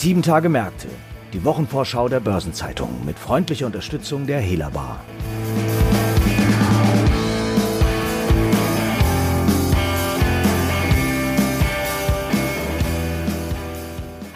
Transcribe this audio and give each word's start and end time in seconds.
Sieben 0.00 0.22
Tage 0.22 0.48
Märkte, 0.48 0.86
die 1.32 1.44
Wochenvorschau 1.44 2.08
der 2.08 2.20
Börsenzeitung 2.20 3.04
mit 3.04 3.18
freundlicher 3.18 3.66
Unterstützung 3.66 4.28
der 4.28 4.38
Hela 4.38 4.68
Bar. 4.68 5.00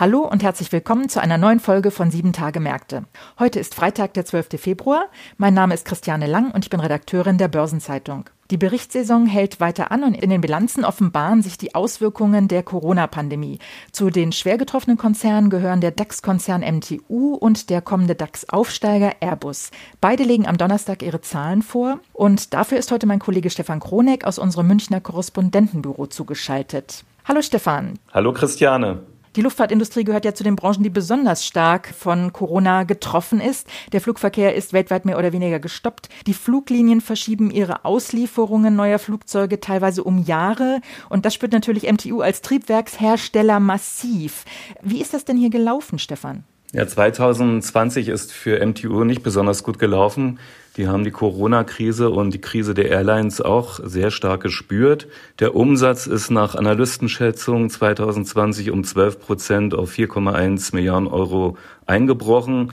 Hallo 0.02 0.26
und 0.26 0.42
herzlich 0.42 0.72
willkommen 0.72 1.08
zu 1.08 1.20
einer 1.20 1.38
neuen 1.38 1.60
Folge 1.60 1.92
von 1.92 2.10
Sieben 2.10 2.32
Tage 2.32 2.58
Märkte. 2.58 3.04
Heute 3.38 3.60
ist 3.60 3.76
Freitag, 3.76 4.14
der 4.14 4.24
12. 4.24 4.60
Februar. 4.60 5.04
Mein 5.36 5.54
Name 5.54 5.74
ist 5.74 5.84
Christiane 5.84 6.26
Lang 6.26 6.50
und 6.50 6.64
ich 6.64 6.70
bin 6.70 6.80
Redakteurin 6.80 7.38
der 7.38 7.46
Börsenzeitung. 7.46 8.28
Die 8.50 8.56
Berichtssaison 8.56 9.26
hält 9.26 9.60
weiter 9.60 9.92
an 9.92 10.02
und 10.02 10.14
in 10.14 10.28
den 10.28 10.40
Bilanzen 10.40 10.84
offenbaren 10.84 11.40
sich 11.40 11.56
die 11.56 11.76
Auswirkungen 11.76 12.48
der 12.48 12.64
Corona-Pandemie. 12.64 13.60
Zu 13.92 14.10
den 14.10 14.32
schwer 14.32 14.58
getroffenen 14.58 14.98
Konzernen 14.98 15.50
gehören 15.50 15.80
der 15.80 15.92
DAX-Konzern 15.92 16.62
MTU 16.62 17.34
und 17.34 17.70
der 17.70 17.80
kommende 17.80 18.16
DAX-Aufsteiger 18.16 19.12
Airbus. 19.20 19.70
Beide 20.00 20.24
legen 20.24 20.48
am 20.48 20.58
Donnerstag 20.58 21.04
ihre 21.04 21.20
Zahlen 21.20 21.62
vor 21.62 22.00
und 22.12 22.54
dafür 22.54 22.78
ist 22.78 22.90
heute 22.90 23.06
mein 23.06 23.20
Kollege 23.20 23.50
Stefan 23.50 23.78
Kroneck 23.78 24.24
aus 24.24 24.40
unserem 24.40 24.66
Münchner 24.66 25.00
Korrespondentenbüro 25.00 26.08
zugeschaltet. 26.08 27.04
Hallo 27.24 27.40
Stefan. 27.40 28.00
Hallo 28.12 28.32
Christiane. 28.32 29.11
Die 29.34 29.40
Luftfahrtindustrie 29.40 30.04
gehört 30.04 30.26
ja 30.26 30.34
zu 30.34 30.44
den 30.44 30.56
Branchen, 30.56 30.82
die 30.82 30.90
besonders 30.90 31.46
stark 31.46 31.88
von 31.88 32.34
Corona 32.34 32.82
getroffen 32.82 33.40
ist. 33.40 33.66
Der 33.92 34.02
Flugverkehr 34.02 34.54
ist 34.54 34.74
weltweit 34.74 35.06
mehr 35.06 35.18
oder 35.18 35.32
weniger 35.32 35.58
gestoppt. 35.58 36.10
Die 36.26 36.34
Fluglinien 36.34 37.00
verschieben 37.00 37.50
ihre 37.50 37.86
Auslieferungen 37.86 38.76
neuer 38.76 38.98
Flugzeuge 38.98 39.58
teilweise 39.58 40.04
um 40.04 40.22
Jahre. 40.22 40.82
Und 41.08 41.24
das 41.24 41.32
spürt 41.32 41.52
natürlich 41.52 41.90
MTU 41.90 42.20
als 42.20 42.42
Triebwerkshersteller 42.42 43.58
massiv. 43.58 44.44
Wie 44.82 45.00
ist 45.00 45.14
das 45.14 45.24
denn 45.24 45.38
hier 45.38 45.50
gelaufen, 45.50 45.98
Stefan? 45.98 46.44
Ja, 46.74 46.86
2020 46.86 48.08
ist 48.08 48.32
für 48.32 48.64
MTU 48.64 49.04
nicht 49.04 49.22
besonders 49.22 49.62
gut 49.62 49.78
gelaufen. 49.78 50.38
Die 50.76 50.88
haben 50.88 51.04
die 51.04 51.10
Corona-Krise 51.10 52.08
und 52.08 52.32
die 52.32 52.40
Krise 52.40 52.72
der 52.72 52.88
Airlines 52.88 53.42
auch 53.42 53.78
sehr 53.82 54.10
stark 54.10 54.42
gespürt. 54.42 55.06
Der 55.38 55.54
Umsatz 55.54 56.06
ist 56.06 56.30
nach 56.30 56.54
Analystenschätzungen 56.54 57.68
2020 57.68 58.70
um 58.70 58.82
12 58.82 59.20
Prozent 59.20 59.74
auf 59.74 59.92
4,1 59.92 60.74
Milliarden 60.74 61.08
Euro 61.08 61.58
eingebrochen. 61.84 62.72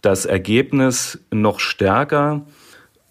Das 0.00 0.24
Ergebnis 0.24 1.18
noch 1.30 1.60
stärker. 1.60 2.46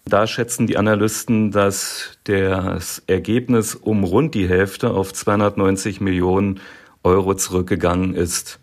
Da 0.04 0.26
schätzen 0.26 0.66
die 0.66 0.76
Analysten, 0.76 1.52
dass 1.52 2.18
das 2.24 3.02
Ergebnis 3.06 3.76
um 3.76 4.02
rund 4.02 4.34
die 4.34 4.48
Hälfte 4.48 4.90
auf 4.90 5.12
290 5.12 6.00
Millionen 6.00 6.60
Euro 7.04 7.34
zurückgegangen 7.34 8.14
ist. 8.14 8.58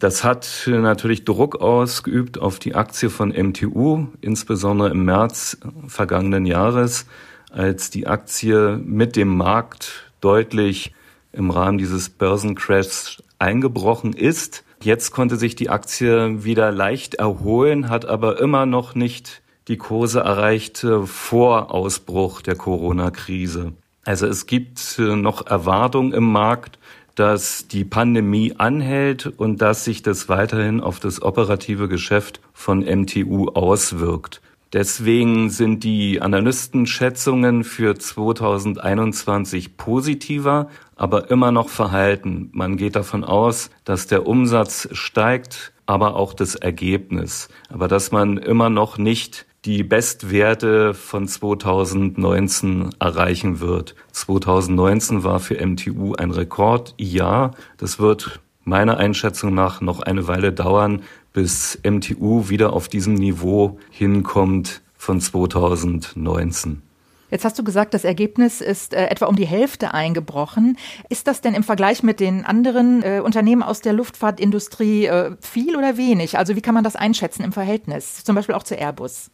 Das 0.00 0.22
hat 0.22 0.62
natürlich 0.66 1.24
Druck 1.24 1.60
ausgeübt 1.60 2.38
auf 2.38 2.60
die 2.60 2.76
Aktie 2.76 3.10
von 3.10 3.30
MTU, 3.30 4.06
insbesondere 4.20 4.90
im 4.90 5.04
März 5.04 5.58
vergangenen 5.88 6.46
Jahres, 6.46 7.06
als 7.50 7.90
die 7.90 8.06
Aktie 8.06 8.80
mit 8.84 9.16
dem 9.16 9.36
Markt 9.36 10.12
deutlich 10.20 10.92
im 11.32 11.50
Rahmen 11.50 11.78
dieses 11.78 12.10
Börsencrashs 12.10 13.22
eingebrochen 13.40 14.12
ist. 14.12 14.64
Jetzt 14.82 15.10
konnte 15.10 15.36
sich 15.36 15.56
die 15.56 15.68
Aktie 15.68 16.44
wieder 16.44 16.70
leicht 16.70 17.16
erholen, 17.16 17.88
hat 17.88 18.04
aber 18.04 18.40
immer 18.40 18.66
noch 18.66 18.94
nicht 18.94 19.42
die 19.66 19.78
Kurse 19.78 20.20
erreicht 20.20 20.86
vor 21.04 21.74
Ausbruch 21.74 22.40
der 22.40 22.54
Corona-Krise. 22.54 23.72
Also 24.04 24.26
es 24.26 24.46
gibt 24.46 24.98
noch 24.98 25.46
Erwartungen 25.46 26.12
im 26.12 26.24
Markt, 26.24 26.78
dass 27.18 27.66
die 27.66 27.84
Pandemie 27.84 28.54
anhält 28.58 29.26
und 29.26 29.60
dass 29.60 29.84
sich 29.84 30.02
das 30.02 30.28
weiterhin 30.28 30.80
auf 30.80 31.00
das 31.00 31.20
operative 31.20 31.88
Geschäft 31.88 32.40
von 32.52 32.80
MTU 32.80 33.48
auswirkt. 33.48 34.40
Deswegen 34.72 35.50
sind 35.50 35.82
die 35.82 36.20
Analystenschätzungen 36.20 37.64
für 37.64 37.96
2021 37.96 39.76
positiver, 39.76 40.68
aber 40.94 41.30
immer 41.30 41.50
noch 41.50 41.70
verhalten. 41.70 42.50
Man 42.52 42.76
geht 42.76 42.94
davon 42.94 43.24
aus, 43.24 43.70
dass 43.84 44.06
der 44.06 44.26
Umsatz 44.26 44.88
steigt, 44.92 45.72
aber 45.86 46.14
auch 46.14 46.34
das 46.34 46.54
Ergebnis. 46.54 47.48
Aber 47.70 47.88
dass 47.88 48.12
man 48.12 48.36
immer 48.36 48.68
noch 48.68 48.98
nicht 48.98 49.46
die 49.64 49.82
Bestwerte 49.82 50.94
von 50.94 51.26
2019 51.26 52.90
erreichen 53.00 53.60
wird. 53.60 53.94
2019 54.12 55.24
war 55.24 55.40
für 55.40 55.64
MTU 55.64 56.14
ein 56.14 56.30
Rekordjahr. 56.30 57.52
Das 57.76 57.98
wird 57.98 58.40
meiner 58.64 58.98
Einschätzung 58.98 59.54
nach 59.54 59.80
noch 59.80 60.00
eine 60.00 60.28
Weile 60.28 60.52
dauern, 60.52 61.02
bis 61.32 61.78
MTU 61.84 62.48
wieder 62.48 62.72
auf 62.72 62.88
diesem 62.88 63.14
Niveau 63.14 63.78
hinkommt 63.90 64.82
von 64.96 65.20
2019. 65.20 66.82
Jetzt 67.30 67.44
hast 67.44 67.58
du 67.58 67.64
gesagt, 67.64 67.92
das 67.92 68.04
Ergebnis 68.04 68.62
ist 68.62 68.94
äh, 68.94 69.06
etwa 69.08 69.26
um 69.26 69.36
die 69.36 69.46
Hälfte 69.46 69.92
eingebrochen. 69.92 70.78
Ist 71.10 71.26
das 71.26 71.42
denn 71.42 71.54
im 71.54 71.62
Vergleich 71.62 72.02
mit 72.02 72.20
den 72.20 72.46
anderen 72.46 73.02
äh, 73.02 73.20
Unternehmen 73.22 73.62
aus 73.62 73.82
der 73.82 73.92
Luftfahrtindustrie 73.92 75.06
äh, 75.06 75.36
viel 75.40 75.76
oder 75.76 75.98
wenig? 75.98 76.38
Also 76.38 76.56
wie 76.56 76.62
kann 76.62 76.74
man 76.74 76.84
das 76.84 76.96
einschätzen 76.96 77.44
im 77.44 77.52
Verhältnis, 77.52 78.24
zum 78.24 78.34
Beispiel 78.34 78.54
auch 78.54 78.62
zu 78.62 78.76
Airbus? 78.76 79.30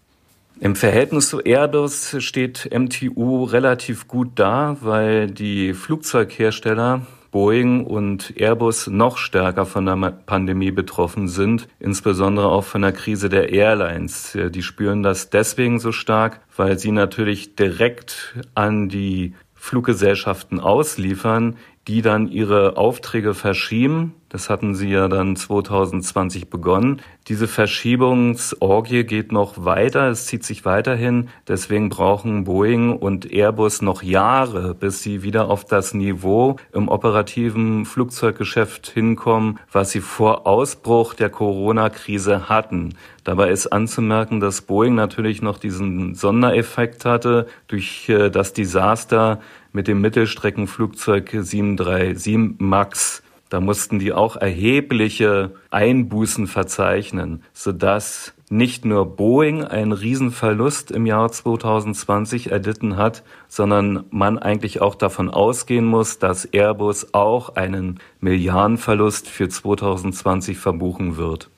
Im 0.61 0.77
Verhältnis 0.77 1.29
zu 1.29 1.41
Airbus 1.41 2.17
steht 2.21 2.71
MTU 2.73 3.45
relativ 3.45 4.07
gut 4.07 4.31
da, 4.37 4.77
weil 4.81 5.31
die 5.31 5.75
Flugzeughersteller 5.75 7.07
Boeing 7.33 7.85
und 7.85 8.35
Airbus 8.37 8.87
noch 8.87 9.19
stärker 9.19 9.67
von 9.67 9.85
der 9.87 9.97
Pandemie 9.97 10.71
betroffen 10.71 11.27
sind, 11.27 11.67
insbesondere 11.81 12.49
auch 12.49 12.63
von 12.63 12.83
der 12.83 12.93
Krise 12.93 13.29
der 13.29 13.53
Airlines. 13.53 14.39
Die 14.51 14.63
spüren 14.63 15.03
das 15.03 15.31
deswegen 15.31 15.81
so 15.81 15.91
stark, 15.91 16.41
weil 16.57 16.79
sie 16.79 16.93
natürlich 16.93 17.57
direkt 17.57 18.37
an 18.55 18.89
die 18.89 19.35
Fluggesellschaften 19.55 20.61
ausliefern, 20.61 21.57
die 21.89 22.03
dann 22.03 22.29
ihre 22.29 22.77
Aufträge 22.77 23.35
verschieben. 23.35 24.15
Das 24.35 24.51
hatten 24.51 24.75
sie 24.75 24.89
ja 24.89 25.07
dann 25.07 25.37
2020 25.37 26.51
begonnen. 26.51 27.01
Diese 27.29 27.47
Verschiebungsorgie 27.47 29.05
geht 29.05 29.31
noch 29.31 29.65
weiter, 29.65 30.09
es 30.09 30.27
zieht 30.27 30.43
sich 30.43 30.65
weiterhin. 30.65 31.29
Deswegen 31.47 31.89
brauchen 31.89 32.43
Boeing 32.43 32.97
und 32.97 33.31
Airbus 33.33 33.81
noch 33.81 34.03
Jahre, 34.03 34.75
bis 34.75 35.05
sie 35.05 35.23
wieder 35.23 35.49
auf 35.49 35.65
das 35.65 35.95
Niveau 35.95 36.57
im 36.73 36.89
operativen 36.89 37.85
Flugzeuggeschäft 37.85 38.89
hinkommen, 38.89 39.61
was 39.71 39.93
sie 39.93 40.01
vor 40.01 40.49
Ausbruch 40.49 41.15
der 41.15 41.31
Corona-Krise 41.31 42.49
hatten. 42.49 42.95
Dabei 43.23 43.51
ist 43.51 43.69
anzumerken, 43.69 44.41
dass 44.41 44.63
Boeing 44.63 44.97
natürlich 44.97 45.43
noch 45.43 45.59
diesen 45.59 46.17
Sondereffekt 46.17 47.05
hatte 47.05 47.47
durch 47.69 48.09
äh, 48.09 48.31
das 48.31 48.53
Desaster 48.53 49.39
mit 49.73 49.87
dem 49.87 50.01
Mittelstreckenflugzeug 50.01 51.31
737 51.31 52.59
MAX. 52.59 53.23
Da 53.51 53.61
mussten 53.61 53.99
die 53.99 54.13
auch 54.13 54.37
erhebliche 54.37 55.55
Einbußen 55.71 56.47
verzeichnen, 56.47 57.43
sodass 57.53 58.35
nicht 58.51 58.85
nur 58.85 59.17
Boeing 59.17 59.65
einen 59.65 59.93
Riesenverlust 59.93 60.91
im 60.91 61.07
Jahr 61.07 61.31
2020 61.31 62.51
erlitten 62.51 62.97
hat, 62.97 63.23
sondern 63.49 64.05
man 64.11 64.39
eigentlich 64.39 64.81
auch 64.81 64.95
davon 64.95 65.31
ausgehen 65.31 65.85
muss, 65.85 66.19
dass 66.19 66.45
Airbus 66.45 67.15
auch 67.15 67.57
einen 67.57 68.01
Milliardenverlust 68.21 69.29
für 69.29 69.49
2020 69.49 70.59
verbuchen 70.59 71.17
wird. 71.17 71.51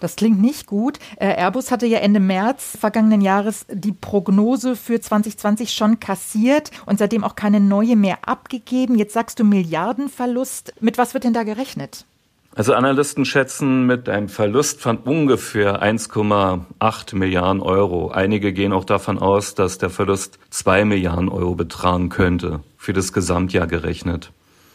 Das 0.00 0.16
klingt 0.16 0.40
nicht 0.40 0.66
gut. 0.66 0.98
Äh, 1.16 1.34
Airbus 1.34 1.70
hatte 1.70 1.86
ja 1.86 1.98
Ende 1.98 2.20
März 2.20 2.76
vergangenen 2.80 3.20
Jahres 3.20 3.66
die 3.70 3.92
Prognose 3.92 4.74
für 4.74 5.00
2020 5.00 5.72
schon 5.72 6.00
kassiert 6.00 6.70
und 6.86 6.98
seitdem 6.98 7.22
auch 7.22 7.36
keine 7.36 7.60
neue 7.60 7.96
mehr 7.96 8.18
abgegeben. 8.26 8.96
Jetzt 8.96 9.12
sagst 9.12 9.38
du 9.38 9.44
Milliardenverlust. 9.44 10.74
Mit 10.80 10.98
was 10.98 11.14
wird 11.14 11.24
denn 11.24 11.34
da 11.34 11.42
gerechnet? 11.42 12.06
Also 12.54 12.74
Analysten 12.74 13.24
schätzen 13.24 13.86
mit 13.86 14.08
einem 14.08 14.28
Verlust 14.28 14.80
von 14.80 14.96
ungefähr 14.98 15.82
1,8 15.82 17.14
Milliarden 17.14 17.62
Euro. 17.62 18.10
Einige 18.10 18.52
gehen 18.52 18.72
auch 18.72 18.84
davon 18.84 19.18
aus, 19.18 19.54
dass 19.54 19.78
der 19.78 19.90
Verlust 19.90 20.38
2 20.50 20.84
Milliarden 20.84 21.28
Euro 21.28 21.54
betragen 21.54 22.08
könnte, 22.08 22.60
für 22.76 22.92
das 22.92 23.12
Gesamtjahr 23.12 23.68
gerechnet. 23.68 24.32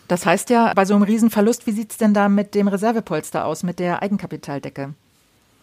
Das 0.08 0.26
heißt 0.26 0.52
ja, 0.52 0.72
bei 0.74 0.86
so 0.86 0.94
einem 0.94 1.04
Riesenverlust, 1.04 1.68
wie 1.68 1.72
sieht 1.72 1.92
es 1.92 1.98
denn 1.98 2.14
da 2.14 2.30
mit 2.30 2.56
dem 2.56 2.70
Reservepolster 2.70 3.46
aus, 3.46 3.64
mit 3.64 3.80
der 3.80 4.02
Eigenkapitaldecke? 4.02 4.94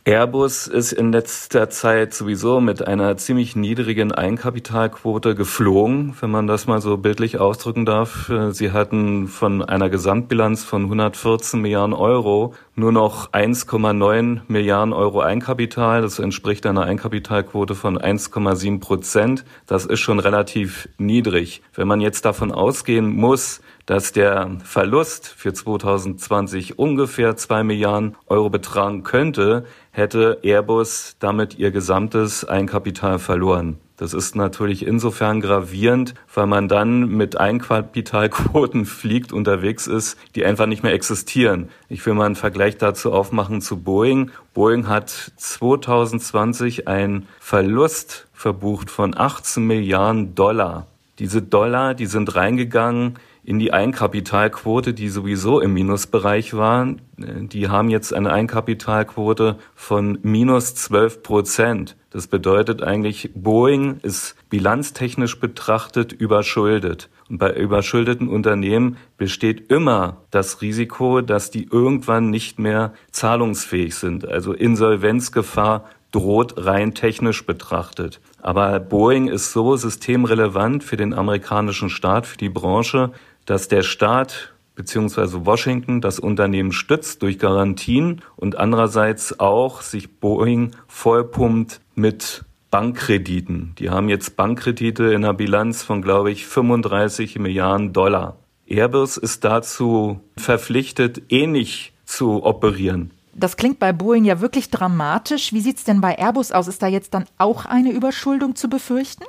Airbus 0.05 0.67
ist 0.67 0.91
in 0.91 1.13
letzter 1.13 1.71
Zeit 1.71 2.13
sowieso 2.13 2.61
mit 2.61 2.85
einer 2.85 3.17
ziemlich 3.19 3.55
niedrigen 3.55 4.11
Eigenkapitalquote 4.11 5.37
geflogen, 5.37 6.17
wenn 6.21 6.31
man 6.33 6.49
das 6.49 6.67
mal 6.67 6.81
so 6.81 6.97
bildlich 6.97 7.39
ausdrücken 7.39 7.87
darf. 7.87 8.29
Sie 8.51 8.73
hatten 8.73 9.29
von 9.29 9.63
einer 9.63 9.91
Gesamtbilanz 9.91 10.65
von 10.65 10.83
114 10.83 11.61
Milliarden 11.61 11.95
Euro 11.95 12.53
nur 12.75 12.91
noch 12.91 13.33
1,9 13.33 14.41
Milliarden 14.49 14.93
Euro 14.93 15.23
Eigenkapital. 15.23 16.03
Das 16.03 16.19
entspricht 16.19 16.67
einer 16.67 16.83
Eigenkapitalquote 16.83 17.77
von 17.77 17.97
1,7 17.97 18.81
Prozent. 18.81 19.45
Das 19.67 19.87
ist 19.87 20.01
schon 20.01 20.19
relativ 20.19 20.89
niedrig. 20.99 21.63
Wenn 21.75 21.87
man 21.87 22.01
jetzt 22.01 22.25
davon 22.25 22.51
ausgehen 22.51 23.07
muss, 23.15 23.61
dass 23.87 24.13
der 24.13 24.59
Verlust 24.65 25.29
für 25.29 25.53
2020 25.53 26.79
ungefähr 26.79 27.37
zwei 27.37 27.63
Milliarden 27.63 28.17
Euro 28.27 28.51
betragen 28.51 29.03
könnte, 29.03 29.65
hätte 29.91 30.39
Airbus 30.43 31.17
damit 31.19 31.59
ihr 31.59 31.71
gesamtes 31.71 32.45
Eigenkapital 32.45 33.19
verloren. 33.19 33.79
Das 34.03 34.15
ist 34.15 34.35
natürlich 34.35 34.85
insofern 34.85 35.41
gravierend, 35.41 36.15
weil 36.35 36.47
man 36.47 36.67
dann 36.67 37.09
mit 37.09 37.39
Eigenkapitalquoten 37.39 38.85
fliegt, 38.87 39.33
unterwegs 39.33 39.87
ist, 39.87 40.17
die 40.35 40.45
einfach 40.45 40.67
nicht 40.67 40.83
mehr 40.83 40.93
existieren. 40.93 41.69
Ich 41.89 42.05
will 42.05 42.15
mal 42.15 42.27
einen 42.27 42.35
Vergleich 42.35 42.79
dazu 42.79 43.13
aufmachen 43.13 43.61
zu 43.61 43.77
Boeing. 43.79 44.33
Boeing 44.55 44.89
hat 44.89 45.11
2020 45.37 46.89
einen 46.89 47.29
Verlust 47.39 48.27
verbucht 48.33 48.91
von 48.91 49.17
18 49.17 49.65
Milliarden 49.65 50.35
Dollar. 50.35 50.89
Diese 51.21 51.41
Dollar, 51.41 51.95
die 51.95 52.07
sind 52.07 52.35
reingegangen 52.35 53.21
in 53.45 53.59
die 53.59 53.73
Eigenkapitalquote, 53.73 54.95
die 54.95 55.09
sowieso 55.09 55.61
im 55.61 55.73
Minusbereich 55.75 56.55
war. 56.55 56.95
Die 57.17 57.69
haben 57.69 57.91
jetzt 57.91 58.15
eine 58.15 58.33
Eigenkapitalquote 58.33 59.57
von 59.75 60.19
minus 60.23 60.75
12 60.77 61.23
Prozent. 61.23 61.97
Das 62.11 62.29
bedeutet 62.29 62.83
eigentlich, 62.83 63.31
Boeing 63.35 63.99
ist 64.03 64.37
bilanztechnisch 64.49 65.41
betrachtet 65.41 66.13
überschuldet. 66.13 67.09
Und 67.29 67.39
bei 67.39 67.53
überschuldeten 67.53 68.29
Unternehmen 68.29 68.97
besteht 69.17 69.71
immer 69.71 70.19
das 70.31 70.61
Risiko, 70.61 71.21
dass 71.21 71.51
die 71.51 71.67
irgendwann 71.71 72.31
nicht 72.31 72.59
mehr 72.59 72.93
zahlungsfähig 73.11 73.95
sind. 73.95 74.29
Also 74.29 74.53
Insolvenzgefahr 74.53 75.89
droht 76.13 76.55
rein 76.59 76.95
technisch 76.95 77.47
betrachtet. 77.47 78.21
Aber 78.43 78.79
Boeing 78.79 79.29
ist 79.29 79.53
so 79.53 79.77
systemrelevant 79.77 80.85
für 80.85 80.99
den 80.99 81.15
amerikanischen 81.15 81.89
Staat, 81.89 82.27
für 82.27 82.37
die 82.37 82.51
Branche, 82.51 83.13
dass 83.47 83.69
der 83.69 83.83
Staat 83.83 84.53
bzw. 84.75 85.45
Washington 85.45 86.01
das 86.01 86.19
Unternehmen 86.19 86.73
stützt 86.73 87.23
durch 87.23 87.39
Garantien 87.39 88.23
und 88.37 88.57
andererseits 88.57 89.39
auch 89.41 89.83
sich 89.83 90.19
Boeing 90.19 90.73
vollpumpt 90.87 91.81
mit 91.95 92.45
Bankkrediten. 92.71 93.75
Die 93.79 93.91
haben 93.91 94.09
jetzt 94.09 94.37
Bankkredite 94.37 95.05
in 95.05 95.25
einer 95.25 95.35
Bilanz 95.35 95.83
von, 95.83 96.01
glaube 96.01 96.31
ich, 96.31 96.47
35 96.47 97.39
Milliarden 97.39 97.93
Dollar. 97.93 98.39
Airbus 98.67 99.19
ist 99.19 99.45
dazu 99.45 100.21
verpflichtet, 100.39 101.23
ähnlich 101.29 101.93
zu 102.07 102.43
operieren. 102.43 103.11
Das 103.35 103.57
klingt 103.57 103.79
bei 103.79 103.93
Boeing 103.93 104.25
ja 104.25 104.41
wirklich 104.41 104.71
dramatisch. 104.71 105.53
Wie 105.53 105.61
sieht 105.61 105.79
es 105.79 105.85
denn 105.85 106.01
bei 106.01 106.17
Airbus 106.19 106.53
aus? 106.53 106.69
Ist 106.69 106.83
da 106.83 106.87
jetzt 106.87 107.15
dann 107.15 107.25
auch 107.39 107.67
eine 107.67 107.93
Überschuldung 107.93 108.57
zu 108.57 108.69
befürchten? 108.69 109.25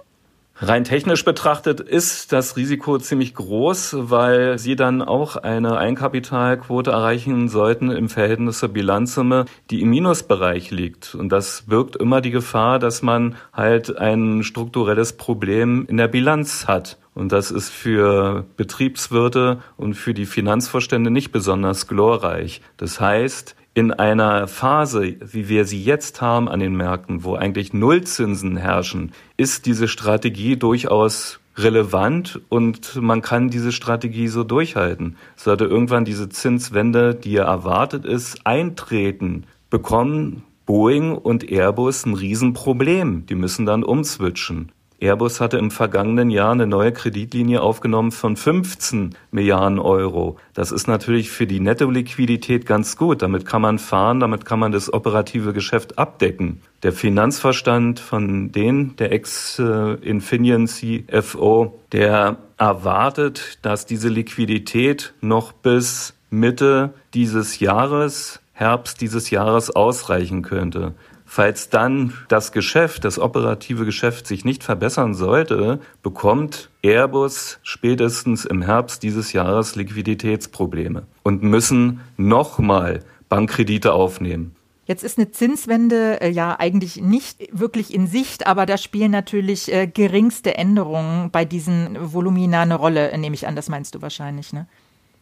Rein 0.57 0.83
technisch 0.83 1.25
betrachtet 1.25 1.79
ist 1.79 2.31
das 2.31 2.55
Risiko 2.55 3.00
ziemlich 3.00 3.33
groß, 3.33 3.95
weil 3.97 4.59
sie 4.59 4.75
dann 4.75 5.01
auch 5.01 5.35
eine 5.35 5.77
Einkapitalquote 5.77 6.91
erreichen 6.91 7.50
sollten 7.50 7.89
im 7.89 8.07
Verhältnis 8.07 8.59
zur 8.59 8.69
Bilanzsumme, 8.69 9.45
die 9.71 9.81
im 9.81 9.89
Minusbereich 9.89 10.69
liegt. 10.69 11.15
Und 11.15 11.29
das 11.29 11.63
birgt 11.63 11.95
immer 11.95 12.21
die 12.21 12.29
Gefahr, 12.29 12.77
dass 12.77 13.01
man 13.01 13.35
halt 13.51 13.97
ein 13.97 14.44
strukturelles 14.44 15.13
Problem 15.13 15.88
in 15.89 15.97
der 15.97 16.07
Bilanz 16.07 16.67
hat. 16.67 16.99
Und 17.15 17.31
das 17.31 17.49
ist 17.49 17.69
für 17.69 18.45
Betriebswirte 18.56 19.59
und 19.75 19.95
für 19.95 20.13
die 20.13 20.25
Finanzvorstände 20.25 21.09
nicht 21.09 21.31
besonders 21.31 21.88
glorreich. 21.88 22.61
Das 22.77 22.99
heißt, 22.99 23.56
in 23.73 23.91
einer 23.91 24.47
Phase, 24.47 25.15
wie 25.19 25.49
wir 25.49 25.65
sie 25.65 25.83
jetzt 25.83 26.21
haben 26.21 26.47
an 26.47 26.59
den 26.59 26.75
Märkten, 26.75 27.23
wo 27.23 27.35
eigentlich 27.35 27.73
Nullzinsen 27.73 28.55
herrschen, 28.57 29.13
ist 29.35 29.65
diese 29.65 29.87
Strategie 29.87 30.57
durchaus 30.57 31.39
relevant 31.57 32.41
und 32.49 32.95
man 33.01 33.21
kann 33.21 33.49
diese 33.49 33.71
Strategie 33.71 34.27
so 34.27 34.43
durchhalten. 34.43 35.17
Sollte 35.35 35.65
irgendwann 35.65 36.05
diese 36.05 36.29
Zinswende, 36.29 37.15
die 37.15 37.33
ja 37.33 37.45
erwartet 37.45 38.05
ist, 38.05 38.45
eintreten, 38.45 39.45
bekommen 39.69 40.43
Boeing 40.65 41.15
und 41.15 41.49
Airbus 41.51 42.05
ein 42.05 42.13
Riesenproblem. 42.13 43.25
Die 43.25 43.35
müssen 43.35 43.65
dann 43.65 43.83
umswitchen. 43.83 44.71
Airbus 45.00 45.42
hatte 45.42 45.57
im 45.57 45.72
vergangenen 45.72 46.30
Jahr 46.30 46.51
eine 46.51 46.68
neue 46.68 46.92
Kreditlinie 46.92 47.62
aufgenommen 47.62 48.12
von 48.12 48.36
15 48.38 49.16
Milliarden 49.31 49.80
Euro. 49.80 50.38
Das 50.54 50.72
ist 50.72 50.88
natürlich 50.88 51.30
für 51.30 51.48
die 51.48 51.60
Netto-Liquidität 51.60 52.66
ganz 52.66 52.98
gut. 52.98 53.22
Damit 53.22 53.45
kann 53.45 53.62
man 53.62 53.80
fahren, 53.80 54.19
damit 54.19 54.45
kann 54.45 54.60
man 54.60 54.72
das 54.72 54.94
operative 54.94 55.54
Geschäft 55.54 55.98
abdecken. 55.98 56.62
Der 56.84 56.94
Finanzverstand 56.94 58.00
von 58.00 58.51
denen, 58.51 58.95
der 58.98 59.12
Ex-Infineon 59.12 60.68
CFO, 60.68 61.80
der 61.92 62.38
erwartet, 62.57 63.60
dass 63.62 63.86
diese 63.86 64.10
Liquidität 64.10 65.13
noch 65.22 65.51
bis 65.51 66.13
Mitte 66.30 66.94
dieses 67.13 67.60
Jahres 67.60 68.40
Herbst 68.56 69.01
dieses 69.01 69.31
Jahres 69.31 69.75
ausreichen 69.75 70.44
könnte. 70.44 70.94
Falls 71.35 71.71
dann 71.71 72.13
das 72.27 72.51
Geschäft, 72.51 73.06
das 73.06 73.18
operative 73.18 73.85
Geschäft 73.85 74.27
sich 74.27 74.45
nicht 74.45 74.63
verbessern 74.63 75.15
sollte, 75.15 75.80
bekommt 76.03 76.69
Airbus 76.83 77.57
spätestens 77.63 78.45
im 78.45 78.62
Herbst 78.62 79.01
dieses 79.01 79.33
Jahres 79.33 79.75
Liquiditätsprobleme 79.75 81.07
und 81.24 81.41
müssen 81.41 82.01
nochmal 82.18 83.00
Bankkredite 83.30 83.94
aufnehmen. 83.94 84.56
Jetzt 84.85 85.03
ist 85.03 85.18
eine 85.18 85.31
Zinswende 85.31 86.21
äh, 86.21 86.30
ja 86.30 86.59
eigentlich 86.59 87.01
nicht 87.01 87.39
wirklich 87.51 87.91
in 87.95 88.06
Sicht, 88.06 88.45
aber 88.45 88.68
da 88.68 88.77
spielen 88.77 89.09
natürlich 89.09 89.74
äh, 89.74 89.88
geringste 89.88 90.56
Änderungen 90.56 91.31
bei 91.31 91.45
diesen 91.45 91.97
Volumina 92.00 92.62
eine 92.62 92.75
Rolle, 92.75 93.18
nehme 93.18 93.33
ich 93.33 93.47
an. 93.47 93.56
Das 93.56 93.69
meinst 93.69 93.95
du 93.95 94.03
wahrscheinlich, 94.03 94.53
ne? 94.53 94.68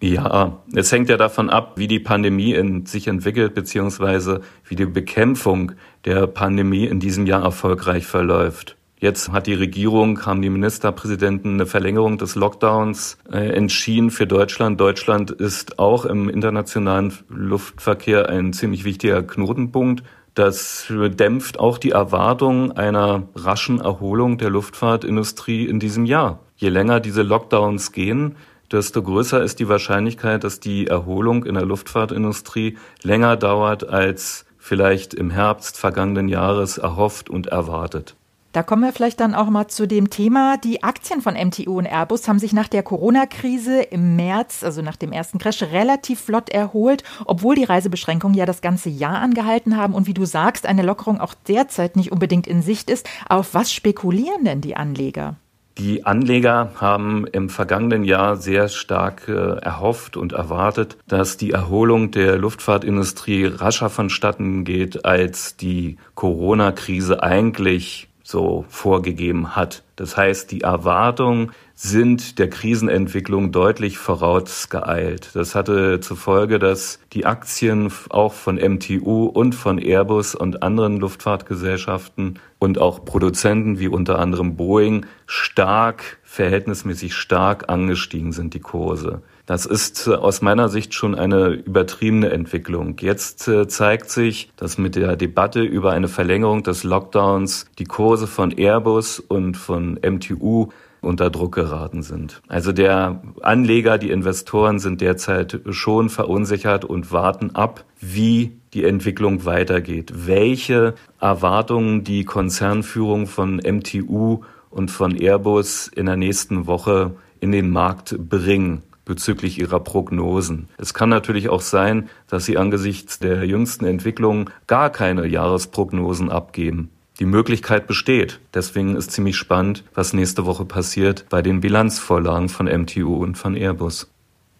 Ja, 0.01 0.63
es 0.73 0.91
hängt 0.91 1.09
ja 1.09 1.17
davon 1.17 1.51
ab, 1.51 1.73
wie 1.75 1.87
die 1.87 1.99
Pandemie 1.99 2.53
in 2.55 2.87
sich 2.87 3.07
entwickelt, 3.07 3.53
beziehungsweise 3.53 4.41
wie 4.67 4.75
die 4.75 4.87
Bekämpfung 4.87 5.73
der 6.05 6.25
Pandemie 6.25 6.85
in 6.85 6.99
diesem 6.99 7.27
Jahr 7.27 7.43
erfolgreich 7.43 8.07
verläuft. 8.07 8.77
Jetzt 8.97 9.31
hat 9.31 9.45
die 9.45 9.53
Regierung, 9.53 10.25
haben 10.25 10.41
die 10.41 10.49
Ministerpräsidenten 10.49 11.53
eine 11.53 11.67
Verlängerung 11.67 12.17
des 12.17 12.33
Lockdowns 12.33 13.19
äh, 13.31 13.49
entschieden 13.49 14.09
für 14.09 14.25
Deutschland. 14.25 14.79
Deutschland 14.79 15.29
ist 15.29 15.77
auch 15.77 16.05
im 16.05 16.29
internationalen 16.29 17.13
Luftverkehr 17.29 18.27
ein 18.27 18.53
ziemlich 18.53 18.83
wichtiger 18.85 19.21
Knotenpunkt. 19.21 20.03
Das 20.33 20.85
dämpft 20.89 21.59
auch 21.59 21.77
die 21.77 21.91
Erwartung 21.91 22.71
einer 22.71 23.27
raschen 23.35 23.81
Erholung 23.81 24.37
der 24.37 24.49
Luftfahrtindustrie 24.49 25.65
in 25.65 25.79
diesem 25.79 26.05
Jahr. 26.05 26.39
Je 26.55 26.69
länger 26.69 26.99
diese 26.99 27.21
Lockdowns 27.21 27.91
gehen, 27.91 28.35
desto 28.71 29.03
größer 29.03 29.41
ist 29.41 29.59
die 29.59 29.67
Wahrscheinlichkeit, 29.67 30.43
dass 30.43 30.59
die 30.59 30.87
Erholung 30.87 31.45
in 31.45 31.55
der 31.55 31.65
Luftfahrtindustrie 31.65 32.77
länger 33.03 33.37
dauert 33.37 33.87
als 33.87 34.45
vielleicht 34.57 35.13
im 35.13 35.29
Herbst 35.31 35.77
vergangenen 35.77 36.29
Jahres 36.29 36.77
erhofft 36.77 37.29
und 37.29 37.47
erwartet. 37.47 38.15
Da 38.51 38.63
kommen 38.63 38.83
wir 38.83 38.91
vielleicht 38.91 39.21
dann 39.21 39.33
auch 39.33 39.49
mal 39.49 39.69
zu 39.69 39.87
dem 39.87 40.09
Thema. 40.09 40.57
Die 40.57 40.83
Aktien 40.83 41.21
von 41.21 41.35
MTU 41.35 41.77
und 41.77 41.85
Airbus 41.85 42.27
haben 42.27 42.37
sich 42.37 42.51
nach 42.51 42.67
der 42.67 42.83
Corona-Krise 42.83 43.81
im 43.81 44.17
März, 44.17 44.63
also 44.63 44.81
nach 44.81 44.97
dem 44.97 45.13
ersten 45.13 45.39
Crash, 45.39 45.63
relativ 45.63 46.19
flott 46.19 46.49
erholt, 46.49 47.03
obwohl 47.25 47.55
die 47.55 47.63
Reisebeschränkungen 47.63 48.35
ja 48.35 48.45
das 48.45 48.59
ganze 48.59 48.89
Jahr 48.89 49.19
angehalten 49.19 49.77
haben 49.77 49.93
und 49.93 50.05
wie 50.05 50.13
du 50.13 50.25
sagst, 50.25 50.65
eine 50.65 50.83
Lockerung 50.83 51.21
auch 51.21 51.33
derzeit 51.47 51.95
nicht 51.95 52.11
unbedingt 52.11 52.45
in 52.45 52.61
Sicht 52.61 52.89
ist. 52.89 53.07
Auf 53.29 53.53
was 53.53 53.71
spekulieren 53.71 54.43
denn 54.43 54.59
die 54.59 54.75
Anleger? 54.75 55.37
Die 55.77 56.05
Anleger 56.05 56.71
haben 56.75 57.25
im 57.27 57.49
vergangenen 57.49 58.03
Jahr 58.03 58.35
sehr 58.35 58.67
stark 58.67 59.27
äh, 59.27 59.31
erhofft 59.31 60.17
und 60.17 60.33
erwartet, 60.33 60.97
dass 61.07 61.37
die 61.37 61.51
Erholung 61.51 62.11
der 62.11 62.37
Luftfahrtindustrie 62.37 63.45
rascher 63.45 63.89
vonstatten 63.89 64.65
geht, 64.65 65.05
als 65.05 65.55
die 65.55 65.97
Corona-Krise 66.15 67.23
eigentlich 67.23 68.09
so 68.31 68.65
vorgegeben 68.69 69.55
hat. 69.55 69.83
Das 69.95 70.17
heißt, 70.17 70.51
die 70.51 70.61
Erwartungen 70.61 71.51
sind 71.75 72.39
der 72.39 72.49
Krisenentwicklung 72.49 73.51
deutlich 73.51 73.97
vorausgeeilt. 73.97 75.31
Das 75.35 75.53
hatte 75.53 75.99
zur 75.99 76.17
Folge, 76.17 76.57
dass 76.57 76.99
die 77.13 77.25
Aktien 77.25 77.91
auch 78.09 78.33
von 78.33 78.55
MTU 78.55 79.25
und 79.25 79.53
von 79.53 79.77
Airbus 79.77 80.33
und 80.33 80.63
anderen 80.63 80.97
Luftfahrtgesellschaften 80.97 82.39
und 82.57 82.79
auch 82.79 83.05
Produzenten 83.05 83.79
wie 83.79 83.87
unter 83.87 84.19
anderem 84.19 84.55
Boeing 84.55 85.05
stark, 85.27 86.17
verhältnismäßig 86.23 87.13
stark 87.13 87.69
angestiegen 87.69 88.31
sind, 88.31 88.53
die 88.53 88.59
Kurse. 88.59 89.21
Das 89.51 89.65
ist 89.65 90.07
äh, 90.07 90.11
aus 90.11 90.41
meiner 90.41 90.69
Sicht 90.69 90.93
schon 90.93 91.13
eine 91.13 91.49
übertriebene 91.49 92.29
Entwicklung. 92.29 92.95
Jetzt 93.01 93.49
äh, 93.49 93.67
zeigt 93.67 94.09
sich, 94.09 94.49
dass 94.55 94.77
mit 94.77 94.95
der 94.95 95.17
Debatte 95.17 95.59
über 95.59 95.91
eine 95.91 96.07
Verlängerung 96.07 96.63
des 96.63 96.85
Lockdowns 96.85 97.65
die 97.77 97.83
Kurse 97.83 98.27
von 98.27 98.57
Airbus 98.57 99.19
und 99.19 99.57
von 99.57 99.99
MTU 100.01 100.69
unter 101.01 101.29
Druck 101.29 101.53
geraten 101.53 102.01
sind. 102.01 102.41
Also 102.47 102.71
der 102.71 103.23
Anleger, 103.41 103.97
die 103.97 104.11
Investoren 104.11 104.79
sind 104.79 105.01
derzeit 105.01 105.59
schon 105.69 106.09
verunsichert 106.09 106.85
und 106.85 107.11
warten 107.11 107.53
ab, 107.53 107.83
wie 107.99 108.53
die 108.73 108.85
Entwicklung 108.85 109.43
weitergeht, 109.43 110.13
welche 110.15 110.93
Erwartungen 111.19 112.05
die 112.05 112.23
Konzernführung 112.23 113.27
von 113.27 113.57
MTU 113.57 114.43
und 114.69 114.91
von 114.91 115.13
Airbus 115.13 115.89
in 115.89 116.05
der 116.05 116.15
nächsten 116.15 116.67
Woche 116.67 117.15
in 117.41 117.51
den 117.51 117.69
Markt 117.69 118.15
bringen 118.29 118.83
bezüglich 119.11 119.59
ihrer 119.59 119.81
Prognosen. 119.81 120.69
Es 120.77 120.93
kann 120.93 121.09
natürlich 121.09 121.49
auch 121.49 121.59
sein, 121.59 122.07
dass 122.29 122.45
sie 122.45 122.57
angesichts 122.57 123.19
der 123.19 123.43
jüngsten 123.45 123.83
Entwicklungen 123.83 124.49
gar 124.67 124.89
keine 124.89 125.27
Jahresprognosen 125.27 126.31
abgeben. 126.31 126.91
Die 127.19 127.25
Möglichkeit 127.25 127.87
besteht. 127.87 128.39
Deswegen 128.53 128.95
ist 128.95 129.11
ziemlich 129.11 129.35
spannend, 129.35 129.83
was 129.93 130.13
nächste 130.13 130.45
Woche 130.45 130.63
passiert 130.63 131.25
bei 131.29 131.41
den 131.41 131.59
Bilanzvorlagen 131.59 132.47
von 132.47 132.67
MTU 132.67 133.17
und 133.17 133.37
von 133.37 133.53
Airbus. 133.53 134.09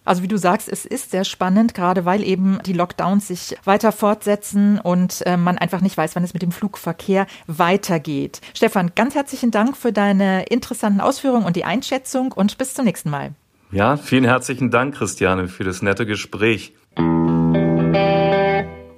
Also 0.04 0.22
wie 0.22 0.28
du 0.28 0.36
sagst, 0.36 0.68
es 0.68 0.84
ist 0.84 1.12
sehr 1.12 1.24
spannend, 1.24 1.72
gerade 1.72 2.04
weil 2.04 2.22
eben 2.22 2.58
die 2.66 2.74
Lockdowns 2.74 3.28
sich 3.28 3.56
weiter 3.64 3.90
fortsetzen 3.90 4.78
und 4.78 5.22
äh, 5.24 5.38
man 5.38 5.56
einfach 5.56 5.80
nicht 5.80 5.96
weiß, 5.96 6.14
wann 6.14 6.24
es 6.24 6.34
mit 6.34 6.42
dem 6.42 6.52
Flugverkehr 6.52 7.26
weitergeht. 7.46 8.42
Stefan, 8.52 8.92
ganz 8.94 9.14
herzlichen 9.14 9.50
Dank 9.50 9.78
für 9.78 9.94
deine 9.94 10.42
interessanten 10.44 11.00
Ausführungen 11.00 11.46
und 11.46 11.56
die 11.56 11.64
Einschätzung 11.64 12.32
und 12.32 12.58
bis 12.58 12.74
zum 12.74 12.84
nächsten 12.84 13.08
Mal. 13.08 13.32
Ja, 13.72 13.96
vielen 13.96 14.24
herzlichen 14.24 14.70
Dank, 14.70 14.96
Christiane, 14.96 15.48
für 15.48 15.64
das 15.64 15.80
nette 15.80 16.04
Gespräch. 16.04 16.74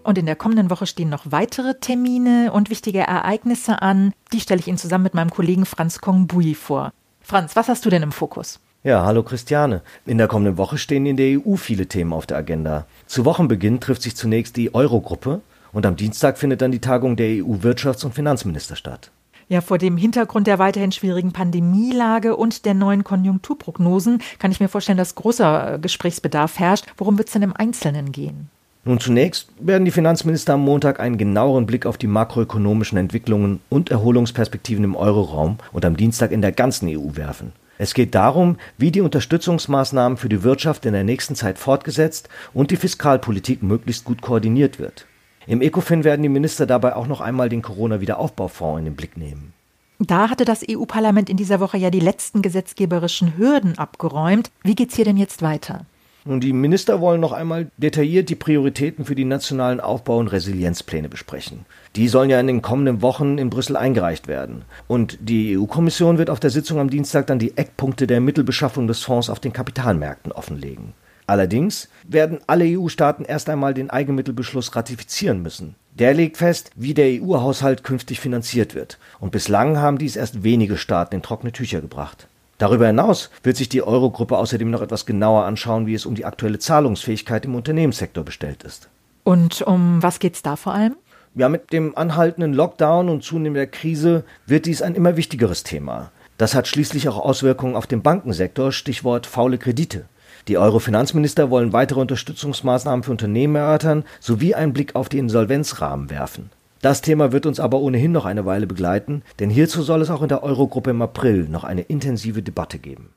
Und 0.03 0.19
in 0.19 0.27
der 0.27 0.35
kommenden 0.35 0.69
Woche 0.69 0.89
stehen 0.89 1.09
noch 1.11 1.31
weitere 1.31 1.79
Termine 1.79 2.51
und 2.53 2.71
wichtige 2.71 2.99
Ereignisse 2.99 3.83
an. 3.83 4.13
Die 4.33 4.41
stelle 4.41 4.59
ich 4.59 4.67
Ihnen 4.67 4.77
zusammen 4.77 5.05
mit 5.05 5.15
meinem 5.15 5.31
Kollegen 5.31 5.65
Franz 5.65 6.01
Kongbui 6.01 6.57
vor. 6.57 6.93
Franz, 7.21 7.55
was 7.55 7.69
hast 7.69 7.87
du 7.87 7.91
denn 7.91 8.03
im 8.03 8.11
Fokus? 8.11 8.59
Ja, 8.83 9.05
hallo 9.05 9.23
Christiane. 9.23 9.81
In 10.07 10.19
der 10.19 10.27
kommenden 10.27 10.59
Woche 10.59 10.77
stehen 10.77 11.07
in 11.07 11.17
der 11.17 11.39
EU 11.39 11.55
viele 11.55 11.87
Themen 11.87 12.13
auf 12.13 12.27
der 12.27 12.39
Agenda. 12.39 12.89
Zu 13.07 13.25
Wochenbeginn 13.25 13.79
trifft 13.79 14.03
sich 14.03 14.17
zunächst 14.17 14.57
die 14.57 14.75
Eurogruppe 14.75 15.41
und 15.73 15.87
am 15.87 15.95
Dienstag 15.95 16.37
findet 16.37 16.63
dann 16.63 16.73
die 16.73 16.81
Tagung 16.81 17.15
der 17.15 17.29
EU-Wirtschafts- 17.29 18.05
und 18.05 18.17
Finanzminister 18.17 18.75
statt. 18.75 19.13
Ja, 19.49 19.61
vor 19.61 19.79
dem 19.79 19.97
Hintergrund 19.97 20.47
der 20.47 20.59
weiterhin 20.59 20.93
schwierigen 20.93 21.33
Pandemielage 21.33 22.37
und 22.37 22.65
der 22.65 22.75
neuen 22.75 23.05
Konjunkturprognosen 23.05 24.23
kann 24.39 24.51
ich 24.51 24.61
mir 24.61 24.69
vorstellen, 24.69 24.99
dass 24.99 25.15
großer 25.15 25.79
Gesprächsbedarf 25.81 26.59
herrscht. 26.59 26.87
Worum 26.97 27.19
wird 27.19 27.29
es 27.29 27.35
denn 27.35 27.43
im 27.43 27.55
Einzelnen 27.55 28.13
gehen? 28.13 28.49
Nun 28.87 29.01
zunächst 29.01 29.49
werden 29.59 29.87
die 29.87 29.91
Finanzminister 29.91 30.55
am 30.55 30.61
Montag 30.61 31.01
einen 31.01 31.17
genaueren 31.17 31.65
Blick 31.65 31.87
auf 31.87 31.97
die 31.97 32.07
makroökonomischen 32.07 32.99
Entwicklungen 32.99 33.61
und 33.71 33.91
Erholungsperspektiven 33.91 34.85
im 34.85 34.95
Euroraum 34.95 35.57
und 35.73 35.87
am 35.87 35.97
Dienstag 35.97 36.33
in 36.33 36.43
der 36.43 36.53
ganzen 36.53 36.89
EU 36.89 37.17
werfen. 37.17 37.53
Es 37.79 37.95
geht 37.95 38.15
darum, 38.15 38.59
wie 38.77 38.91
die 38.91 39.01
Unterstützungsmaßnahmen 39.01 40.19
für 40.19 40.29
die 40.29 40.43
Wirtschaft 40.43 40.85
in 40.87 40.93
der 40.93 41.03
nächsten 41.03 41.35
Zeit 41.35 41.59
fortgesetzt 41.59 42.29
und 42.53 42.71
die 42.71 42.77
Fiskalpolitik 42.77 43.63
möglichst 43.63 44.05
gut 44.05 44.21
koordiniert 44.21 44.79
wird. 44.79 45.07
Im 45.47 45.61
ECOFIN 45.61 46.05
werden 46.05 46.23
die 46.23 46.29
Minister 46.29 46.67
dabei 46.67 46.97
auch 46.97 47.07
noch 47.07 47.21
einmal 47.21 47.49
den 47.49 47.63
Corona-Wiederaufbaufonds 47.63 48.79
in 48.79 48.85
den 48.87 48.97
Blick 48.97 49.17
nehmen. 49.17 49.53
Da 49.99 50.29
hatte 50.29 50.45
das 50.45 50.65
EU-Parlament 50.69 51.31
in 51.31 51.37
dieser 51.37 51.61
Woche 51.61 51.79
ja 51.79 51.91
die 51.91 52.01
letzten 52.01 52.43
gesetzgeberischen 52.43 53.37
Hürden 53.37 53.79
abgeräumt. 53.79 54.51
Wie 54.63 54.75
geht's 54.75 54.97
hier 54.97 55.05
denn 55.05 55.17
jetzt 55.17 55.43
weiter? 55.43 55.87
Nun, 56.27 56.41
die 56.41 56.55
Minister 56.55 57.03
wollen 57.03 57.21
noch 57.21 57.33
einmal 57.33 57.71
detailliert 57.77 58.31
die 58.31 58.35
Prioritäten 58.35 59.05
für 59.05 59.15
die 59.15 59.27
nationalen 59.27 59.79
Aufbau- 59.79 60.19
und 60.19 60.29
Resilienzpläne 60.29 61.11
besprechen. 61.11 61.67
Die 61.97 62.09
sollen 62.09 62.31
ja 62.31 62.41
in 62.41 62.47
den 62.47 62.63
kommenden 62.63 63.03
Wochen 63.03 63.37
in 63.37 63.51
Brüssel 63.51 63.77
eingereicht 63.77 64.27
werden. 64.27 64.63
Und 64.89 65.19
die 65.21 65.59
EU-Kommission 65.59 66.17
wird 66.17 66.31
auf 66.31 66.41
der 66.41 66.49
Sitzung 66.49 66.81
am 66.81 66.89
Dienstag 66.89 67.27
dann 67.27 67.39
die 67.39 67.59
Eckpunkte 67.59 68.07
der 68.07 68.23
Mittelbeschaffung 68.23 68.87
des 68.87 69.03
Fonds 69.03 69.29
auf 69.29 69.39
den 69.39 69.53
Kapitalmärkten 69.53 70.33
offenlegen. 70.33 70.95
Allerdings 71.27 71.89
werden 72.07 72.41
alle 72.47 72.65
EU-Staaten 72.67 73.25
erst 73.25 73.49
einmal 73.49 73.75
den 73.75 73.91
Eigenmittelbeschluss 73.91 74.77
ratifizieren 74.77 75.43
müssen. 75.43 75.75
Der 75.95 76.13
legt 76.13 76.37
fest, 76.37 76.71
wie 76.75 76.93
der 76.93 77.23
EU-Haushalt 77.23 77.85
künftig 77.85 78.21
finanziert 78.21 78.75
wird. 78.75 78.99
Und 79.21 79.31
bislang 79.31 79.79
haben 79.79 79.99
dies 79.99 80.17
erst 80.17 80.43
wenige 80.43 80.77
Staaten 80.77 81.15
in 81.15 81.23
trockene 81.23 81.53
Tücher 81.53 81.81
gebracht. 81.81 82.27
Darüber 82.59 82.87
hinaus 82.87 83.31
wird 83.43 83.57
sich 83.57 83.69
die 83.69 83.83
Eurogruppe 83.83 84.37
außerdem 84.37 84.71
noch 84.71 84.83
etwas 84.83 85.07
genauer 85.07 85.45
anschauen, 85.45 85.87
wie 85.87 85.95
es 85.95 86.07
um 86.07 86.15
die 86.15 86.25
aktuelle 86.25 86.59
Zahlungsfähigkeit 86.59 87.45
im 87.45 87.55
Unternehmenssektor 87.55 88.25
bestellt 88.25 88.63
ist. 88.63 88.89
Und 89.23 89.63
um 89.63 90.03
was 90.03 90.19
geht 90.19 90.35
es 90.35 90.43
da 90.43 90.57
vor 90.57 90.75
allem? 90.75 90.97
Ja, 91.35 91.49
mit 91.49 91.73
dem 91.73 91.97
anhaltenden 91.97 92.53
Lockdown 92.53 93.09
und 93.09 93.25
zunehmender 93.25 93.67
Krise 93.67 94.25
wird 94.47 94.67
dies 94.67 94.83
ein 94.83 94.95
immer 94.95 95.17
wichtigeres 95.17 95.65
Thema. 95.65 96.13
Das 96.39 96.55
hat 96.55 96.69
schließlich 96.69 97.09
auch 97.09 97.19
Auswirkungen 97.19 97.77
auf 97.77 97.87
den 97.87 98.03
Bankensektor, 98.03 98.71
Stichwort 98.71 99.27
faule 99.27 99.59
Kredite. 99.59 100.05
Die 100.47 100.59
Euro-Finanzminister 100.59 101.49
wollen 101.49 101.73
weitere 101.73 102.01
Unterstützungsmaßnahmen 102.01 103.03
für 103.03 103.13
Unternehmen 103.13 103.57
erörtern 103.57 104.05
sowie 104.21 104.55
einen 104.55 104.75
Blick 104.75 104.95
auf 104.95 105.09
die 105.09 105.19
Insolvenzrahmen 105.19 106.11
werfen. 106.11 106.51
Das 106.83 107.01
Thema 107.01 107.33
wird 107.33 107.47
uns 107.47 107.61
aber 107.61 107.81
ohnehin 107.81 108.13
noch 108.13 108.27
eine 108.27 108.45
Weile 108.45 108.67
begleiten, 108.67 109.23
denn 109.39 109.49
hierzu 109.49 109.83
soll 109.83 110.03
es 110.03 110.11
auch 110.11 110.21
in 110.21 110.29
der 110.29 110.43
Eurogruppe 110.43 110.91
im 110.91 111.01
April 111.01 111.49
noch 111.49 111.65
eine 111.65 111.81
intensive 111.81 112.43
Debatte 112.43 112.79
geben. 112.79 113.09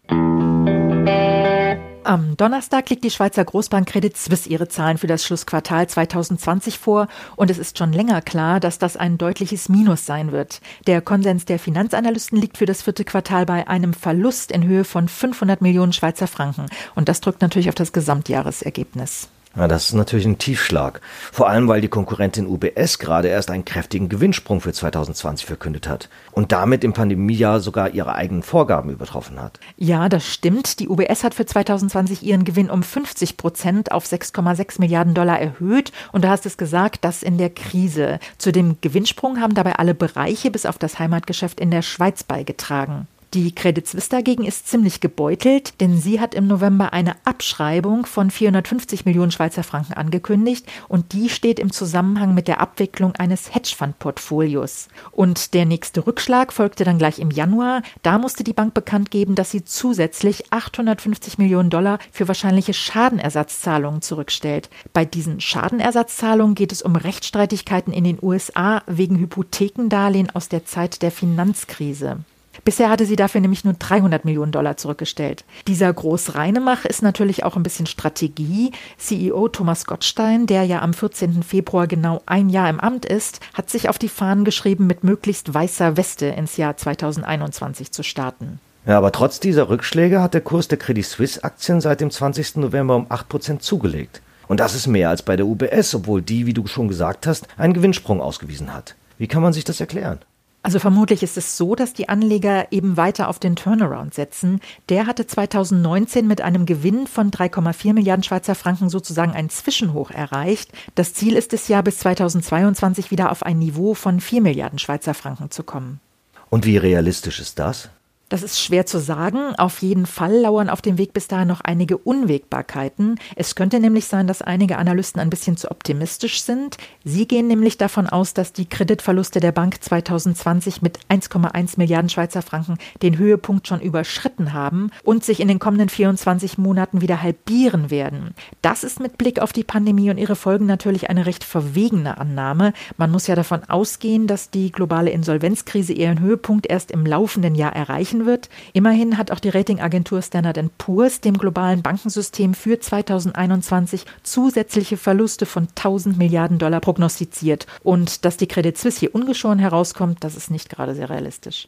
Am 2.08 2.38
Donnerstag 2.38 2.90
legt 2.90 3.04
die 3.04 3.12
Schweizer 3.12 3.44
Großbank 3.44 3.90
Credit 3.90 4.16
Suisse 4.16 4.48
ihre 4.48 4.70
Zahlen 4.70 4.98
für 4.98 5.08
das 5.08 5.26
Schlussquartal 5.26 5.88
2020 5.88 6.80
vor 6.80 7.10
und 7.36 7.52
es 7.52 7.58
ist 7.58 7.78
schon 7.78 7.92
länger 7.92 8.22
klar, 8.22 8.62
dass 8.62 8.80
das 8.80 8.96
ein 8.96 9.18
deutliches 9.18 9.68
Minus 9.68 10.06
sein 10.06 10.32
wird. 10.32 10.62
Der 10.88 11.02
Konsens 11.02 11.44
der 11.44 11.60
Finanzanalysten 11.60 12.40
liegt 12.40 12.58
für 12.58 12.66
das 12.66 12.82
vierte 12.82 13.04
Quartal 13.04 13.46
bei 13.46 13.68
einem 13.68 13.94
Verlust 13.94 14.54
in 14.54 14.64
Höhe 14.64 14.86
von 14.86 15.10
500 15.10 15.62
Millionen 15.62 15.92
Schweizer 15.92 16.28
Franken 16.28 16.68
und 16.96 17.10
das 17.10 17.20
drückt 17.20 17.42
natürlich 17.42 17.68
auf 17.68 17.76
das 17.76 17.92
Gesamtjahresergebnis. 17.92 19.28
Ja, 19.58 19.68
das 19.68 19.86
ist 19.86 19.94
natürlich 19.94 20.28
ein 20.28 20.38
Tiefschlag. 20.38 21.02
Vor 21.32 21.50
allem, 21.50 21.68
weil 21.68 21.82
die 21.82 21.88
Konkurrentin 21.88 22.46
UBS 22.46 23.00
gerade 23.00 23.30
erst 23.30 23.50
einen 23.50 23.66
kräftigen 23.66 24.08
Gewinnsprung 24.08 24.62
für 24.62 24.72
2020 24.72 25.48
verkündet 25.48 25.88
hat 25.90 26.10
und 26.32 26.52
damit 26.52 26.84
im 26.84 26.94
Pandemiejahr 26.94 27.60
sogar 27.60 27.90
ihre 27.90 28.14
eigenen 28.14 28.44
Vorgaben 28.44 28.92
übertroffen 28.92 29.42
hat. 29.42 29.60
Ja, 29.76 30.10
das 30.10 30.28
stimmt. 30.28 30.80
Die 30.80 30.88
UBS 30.88 31.24
hat 31.24 31.34
für 31.34 31.48
2020 31.48 32.22
ihren 32.22 32.46
Gewinn 32.46 32.70
um 32.70 32.84
50 32.84 33.36
Prozent 33.36 33.92
auf 33.92 34.06
6,6 34.06 34.80
Milliarden 34.80 35.16
Dollar 35.16 35.40
erhöht. 35.40 35.92
Und 36.12 36.24
du 36.24 36.30
hast 36.30 36.46
es 36.46 36.58
gesagt, 36.58 37.04
das 37.04 37.24
in 37.24 37.40
der 37.40 37.50
Krise. 37.50 38.20
Zu 38.38 38.52
dem 38.52 38.78
Gewinnsprung 38.82 39.42
haben 39.42 39.56
dabei 39.56 39.78
alle 39.78 39.96
Bereiche 39.96 40.52
bis 40.52 40.68
auf 40.68 40.78
das 40.78 41.00
Heimatgeschäft 41.00 41.60
in 41.60 41.72
der 41.72 41.82
Schweiz 41.82 42.24
beigetragen. 42.24 43.08
Die 43.34 43.53
Credit 43.53 43.86
Suisse 43.86 44.10
dagegen 44.10 44.46
ist 44.46 44.69
ziemlich 44.69 45.01
gebeutelt, 45.01 45.81
denn 45.81 46.00
sie 46.00 46.22
hat 46.22 46.34
im 46.34 46.48
November 46.48 46.93
eine 46.93 47.13
Abschreibung 47.25 48.05
von 48.05 48.31
450 48.31 49.03
Millionen 49.03 49.31
Schweizer 49.31 49.63
Franken 49.63 49.93
angekündigt 49.93 50.65
und 50.88 51.12
die 51.12 51.27
steht 51.27 51.60
im 51.60 51.74
Zusammenhang 51.74 52.34
mit 52.34 52.48
der 52.48 52.62
Abwicklung 52.62 53.15
eines 53.15 53.53
Hedgefonds-Portfolios. 53.53 54.88
Und 55.12 55.53
der 55.53 55.65
nächste 55.65 56.07
Rückschlag 56.07 56.53
folgte 56.53 56.86
dann 56.86 56.98
gleich 56.98 57.19
im 57.19 57.29
Januar. 57.29 57.81
Da 58.01 58.17
musste 58.17 58.46
die 58.46 58.53
Bank 58.53 58.74
bekannt 58.74 59.12
geben, 59.12 59.36
dass 59.36 59.51
sie 59.51 59.65
zusätzlich 59.65 60.53
850 60.53 61.38
Millionen 61.38 61.69
Dollar 61.69 62.00
für 62.13 62.29
wahrscheinliche 62.29 62.74
Schadenersatzzahlungen 62.74 64.01
zurückstellt. 64.01 64.69
Bei 64.93 65.03
diesen 65.03 65.41
Schadenersatzzahlungen 65.41 66.55
geht 66.55 66.72
es 66.72 66.81
um 66.81 66.96
Rechtsstreitigkeiten 66.96 67.91
in 67.91 68.05
den 68.05 68.19
USA 68.22 68.84
wegen 68.88 69.19
Hypothekendarlehen 69.19 70.29
aus 70.29 70.48
der 70.48 70.63
Zeit 70.63 71.01
der 71.01 71.12
Finanzkrise. 71.12 72.19
Bisher 72.67 72.89
hatte 72.89 73.05
sie 73.05 73.15
dafür 73.15 73.39
nämlich 73.39 73.63
nur 73.63 73.75
300 73.75 74.25
Millionen 74.25 74.51
Dollar 74.51 74.75
zurückgestellt. 74.75 75.45
Dieser 75.69 75.93
Großreinemach 75.93 76.83
ist 76.83 77.01
natürlich 77.01 77.45
auch 77.45 77.55
ein 77.55 77.63
bisschen 77.63 77.86
Strategie. 77.86 78.74
CEO 78.97 79.47
Thomas 79.47 79.86
Gottstein, 79.86 80.47
der 80.47 80.65
ja 80.65 80.81
am 80.81 80.93
14. 80.93 81.43
Februar 81.43 81.88
genau 81.88 82.21
ein 82.25 82.50
Jahr 82.50 82.69
im 82.69 82.81
Amt 82.81 83.05
ist, 83.05 83.39
hat 83.53 83.69
sich 83.69 83.88
auf 83.88 83.97
die 83.97 84.09
Fahnen 84.09 84.43
geschrieben, 84.43 84.86
mit 84.86 85.05
möglichst 85.05 85.53
weißer 85.53 85.95
Weste 85.95 86.25
ins 86.25 86.57
Jahr 86.57 86.75
2021 86.75 87.93
zu 87.93 88.03
starten. 88.03 88.59
Ja, 88.86 88.97
aber 88.97 89.13
trotz 89.13 89.39
dieser 89.39 89.69
Rückschläge 89.69 90.21
hat 90.21 90.33
der 90.33 90.41
Kurs 90.41 90.67
der 90.67 90.77
Credit 90.77 91.05
Suisse 91.05 91.45
Aktien 91.45 91.79
seit 91.79 92.01
dem 92.01 92.12
20. 92.12 92.57
November 92.57 92.97
um 92.97 93.07
8% 93.07 93.59
zugelegt. 93.59 94.21
Und 94.50 94.59
das 94.59 94.75
ist 94.75 94.88
mehr 94.88 95.09
als 95.09 95.21
bei 95.21 95.38
der 95.38 95.45
UBS, 95.45 95.95
obwohl 95.95 96.21
die, 96.21 96.45
wie 96.45 96.53
du 96.53 96.67
schon 96.67 96.89
gesagt 96.89 97.27
hast, 97.27 97.47
einen 97.57 97.74
Gewinnsprung 97.74 98.19
ausgewiesen 98.19 98.74
hat. 98.74 98.95
Wie 99.17 99.27
kann 99.27 99.41
man 99.41 99.53
sich 99.53 99.63
das 99.63 99.79
erklären? 99.79 100.19
Also 100.64 100.80
vermutlich 100.80 101.24
ist 101.24 101.38
es 101.38 101.56
so, 101.56 101.76
dass 101.76 101.94
die 101.94 102.10
Anleger 102.10 102.72
eben 102.72 102.98
weiter 102.98 103.30
auf 103.30 103.40
den 103.40 103.56
Turnaround 103.56 104.14
setzen. 104.14 104.60
Der 104.90 105.06
hatte 105.08 105.26
2019 105.26 106.28
mit 106.28 106.42
einem 106.42 106.66
Gewinn 106.66 107.08
von 107.08 107.32
3,4 107.32 107.94
Milliarden 107.94 108.24
Schweizer 108.24 108.56
Franken 108.56 108.90
sozusagen 108.90 109.32
ein 109.32 109.50
Zwischenhoch 109.50 110.12
erreicht. 110.12 110.72
Das 110.96 111.14
Ziel 111.14 111.36
ist 111.36 111.54
es 111.54 111.68
ja, 111.70 111.82
bis 111.82 112.00
2022 112.00 113.12
wieder 113.12 113.32
auf 113.32 113.44
ein 113.44 113.60
Niveau 113.60 113.94
von 113.94 114.20
4 114.20 114.42
Milliarden 114.42 114.80
Schweizer 114.80 115.14
Franken 115.14 115.52
zu 115.52 115.64
kommen. 115.64 116.02
Und 116.50 116.66
wie 116.66 116.78
realistisch 116.78 117.40
ist 117.40 117.60
das? 117.60 117.90
Das 118.29 118.43
ist 118.43 118.60
schwer 118.60 118.86
zu 118.86 119.00
sagen. 119.00 119.55
Auf 119.55 119.81
jeden 119.81 120.05
Fall 120.05 120.36
lauern 120.41 120.69
auf 120.69 120.81
dem 120.81 120.98
Weg 120.98 121.13
bis 121.13 121.29
dahin 121.29 121.48
noch 121.48 121.62
einige 121.62 121.98
Unwägbarkeiten. 121.98 123.17
Es 123.38 123.55
könnte 123.55 123.79
nämlich 123.79 124.05
sein, 124.05 124.27
dass 124.27 124.41
einige 124.41 124.77
Analysten 124.77 125.22
ein 125.22 125.29
bisschen 125.29 125.55
zu 125.55 125.72
optimistisch 125.72 126.41
sind. 126.41 126.77
Sie 127.05 127.25
gehen 127.25 127.48
nämlich 127.48 127.77
davon 127.77 128.05
aus, 128.07 128.34
dass 128.34 128.51
die 128.51 128.67
Kreditverluste 128.67 129.39
der 129.39 129.53
Bank 129.53 129.81
2020 129.81 130.81
mit 130.81 131.00
1,1 131.10 131.75
Milliarden 131.77 132.10
Schweizer 132.10 132.41
Franken 132.41 132.77
den 133.01 133.17
Höhepunkt 133.17 133.65
schon 133.65 133.79
überschritten 133.79 134.51
haben 134.51 134.91
und 135.03 135.24
sich 135.24 135.39
in 135.39 135.48
den 135.48 135.60
kommenden 135.60 135.88
24 135.88 136.57
Monaten 136.57 137.00
wieder 137.00 137.22
halbieren 137.22 137.89
werden. 137.89 138.36
Das 138.62 138.84
ist 138.84 139.00
mit 139.00 139.17
Blick 139.17 139.39
auf 139.39 139.53
die 139.53 139.63
Pandemie 139.63 140.10
und 140.10 140.17
ihre 140.17 140.36
Folgen 140.36 140.65
natürlich 140.65 141.10
eine 141.10 141.25
recht 141.25 141.46
verwegene 141.46 142.17
Annahme. 142.17 142.74
Man 142.98 143.10
muss 143.10 143.27
ja 143.27 143.36
davon 143.36 143.63
ausgehen, 143.69 144.27
dass 144.27 144.50
die 144.50 144.74
globale 144.74 145.12
Insolvenzkrise 145.12 145.93
ihren 145.93 146.19
Höhepunkt 146.19 146.67
erst 146.69 146.91
im 146.91 147.05
laufenden 147.05 147.55
Jahr 147.55 147.74
erreichen 147.74 148.16
gestrichen 148.17 148.25
wird. 148.25 148.50
Immerhin 148.74 149.17
hat 149.17 149.31
auch 149.31 149.39
die 149.39 149.50
Ratingagentur 149.50 150.21
Standard 150.21 150.57
Poor's 150.77 151.21
dem 151.21 151.38
globalen 151.38 151.81
Bankensystem 151.81 152.53
für 152.53 152.79
2021 152.79 154.05
zusätzliche 154.24 154.97
Verluste 154.97 155.45
von 155.45 155.67
1000 155.75 156.17
Milliarden 156.17 156.57
Dollar 156.57 156.79
prognostiziert. 156.79 157.67
Und 157.83 158.25
dass 158.25 158.38
die 158.38 158.47
Credit 158.47 158.77
Suisse 158.77 159.00
hier 159.00 159.15
ungeschoren 159.15 159.59
herauskommt, 159.59 160.24
das 160.24 160.36
ist 160.36 160.51
nicht 160.51 160.69
gerade 160.69 160.95
sehr 160.95 161.09
realistisch. 161.09 161.67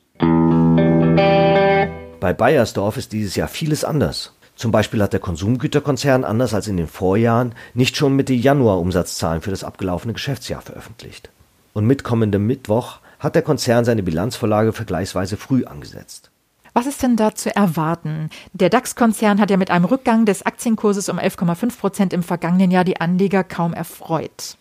Bei 2.20 2.34
Bayersdorf 2.34 2.98
ist 2.98 3.14
dieses 3.14 3.36
Jahr 3.36 3.48
vieles 3.48 3.84
anders. 3.84 4.34
Zum 4.56 4.72
Beispiel 4.72 5.02
hat 5.02 5.14
der 5.14 5.22
Konsumgüterkonzern 5.22 6.26
anders 6.26 6.54
als 6.54 6.68
in 6.68 6.76
den 6.76 6.88
Vorjahren 6.88 7.54
nicht 7.74 7.96
schon 7.96 8.18
Mitte 8.18 8.34
Januar 8.34 8.80
Umsatzzahlen 8.80 9.42
für 9.42 9.52
das 9.52 9.64
abgelaufene 9.64 10.12
Geschäftsjahr 10.14 10.62
veröffentlicht. 10.62 11.30
Und 11.72 11.86
mit 11.86 12.04
kommendem 12.04 12.46
Mittwoch 12.46 13.00
hat 13.20 13.36
der 13.36 13.42
Konzern 13.42 13.86
seine 13.86 14.04
Bilanzvorlage 14.04 14.74
vergleichsweise 14.74 15.38
früh 15.38 15.64
angesetzt. 15.64 16.30
Was 16.74 16.86
ist 16.86 17.02
denn 17.02 17.16
da 17.16 17.34
zu 17.34 17.56
erwarten? 17.56 18.30
Der 18.54 18.70
DAX-Konzern 18.70 19.40
hat 19.40 19.50
ja 19.50 19.58
mit 19.58 19.72
einem 19.72 19.86
Rückgang 19.86 20.26
des 20.26 20.46
Aktienkurses 20.46 21.10
um 21.10 21.20
11,5 21.20 21.78
Prozent 21.80 22.14
im 22.14 22.24
vergangenen 22.24 22.72
Jahr 22.72 22.84
die 22.84 23.02
Anleger 23.02 23.44
kaum 23.44 23.74
erfreut. 23.74 24.58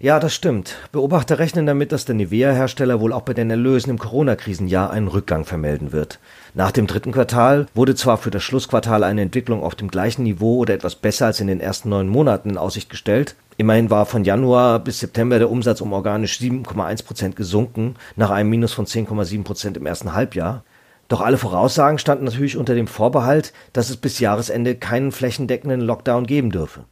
Ja, 0.00 0.18
das 0.18 0.34
stimmt. 0.34 0.76
Beobachter 0.90 1.38
rechnen 1.38 1.66
damit, 1.66 1.92
dass 1.92 2.04
der 2.04 2.16
Nivea-Hersteller 2.16 3.00
wohl 3.00 3.12
auch 3.12 3.22
bei 3.22 3.32
den 3.32 3.48
Erlösen 3.48 3.90
im 3.90 3.98
Corona-Krisenjahr 3.98 4.90
einen 4.90 5.08
Rückgang 5.08 5.44
vermelden 5.44 5.92
wird. 5.92 6.18
Nach 6.52 6.72
dem 6.72 6.88
dritten 6.88 7.12
Quartal 7.12 7.68
wurde 7.74 7.94
zwar 7.94 8.18
für 8.18 8.30
das 8.30 8.42
Schlussquartal 8.42 9.04
eine 9.04 9.22
Entwicklung 9.22 9.62
auf 9.62 9.76
dem 9.76 9.88
gleichen 9.88 10.24
Niveau 10.24 10.58
oder 10.58 10.74
etwas 10.74 10.96
besser 10.96 11.26
als 11.26 11.40
in 11.40 11.46
den 11.46 11.60
ersten 11.60 11.88
neun 11.88 12.08
Monaten 12.08 12.50
in 12.50 12.58
Aussicht 12.58 12.90
gestellt. 12.90 13.36
Immerhin 13.56 13.88
war 13.88 14.04
von 14.04 14.24
Januar 14.24 14.80
bis 14.80 14.98
September 14.98 15.38
der 15.38 15.50
Umsatz 15.50 15.80
um 15.80 15.92
organisch 15.92 16.38
7,1 16.38 17.04
Prozent 17.04 17.36
gesunken, 17.36 17.94
nach 18.16 18.30
einem 18.30 18.50
Minus 18.50 18.72
von 18.72 18.86
10,7 18.86 19.44
Prozent 19.44 19.76
im 19.76 19.86
ersten 19.86 20.12
Halbjahr. 20.12 20.64
Doch 21.08 21.20
alle 21.20 21.38
Voraussagen 21.38 21.98
standen 21.98 22.24
natürlich 22.24 22.56
unter 22.56 22.74
dem 22.74 22.86
Vorbehalt, 22.86 23.52
dass 23.72 23.90
es 23.90 23.96
bis 23.96 24.18
Jahresende 24.18 24.74
keinen 24.74 25.12
flächendeckenden 25.12 25.80
Lockdown 25.80 26.26
geben 26.26 26.50
dürfe. 26.50 26.84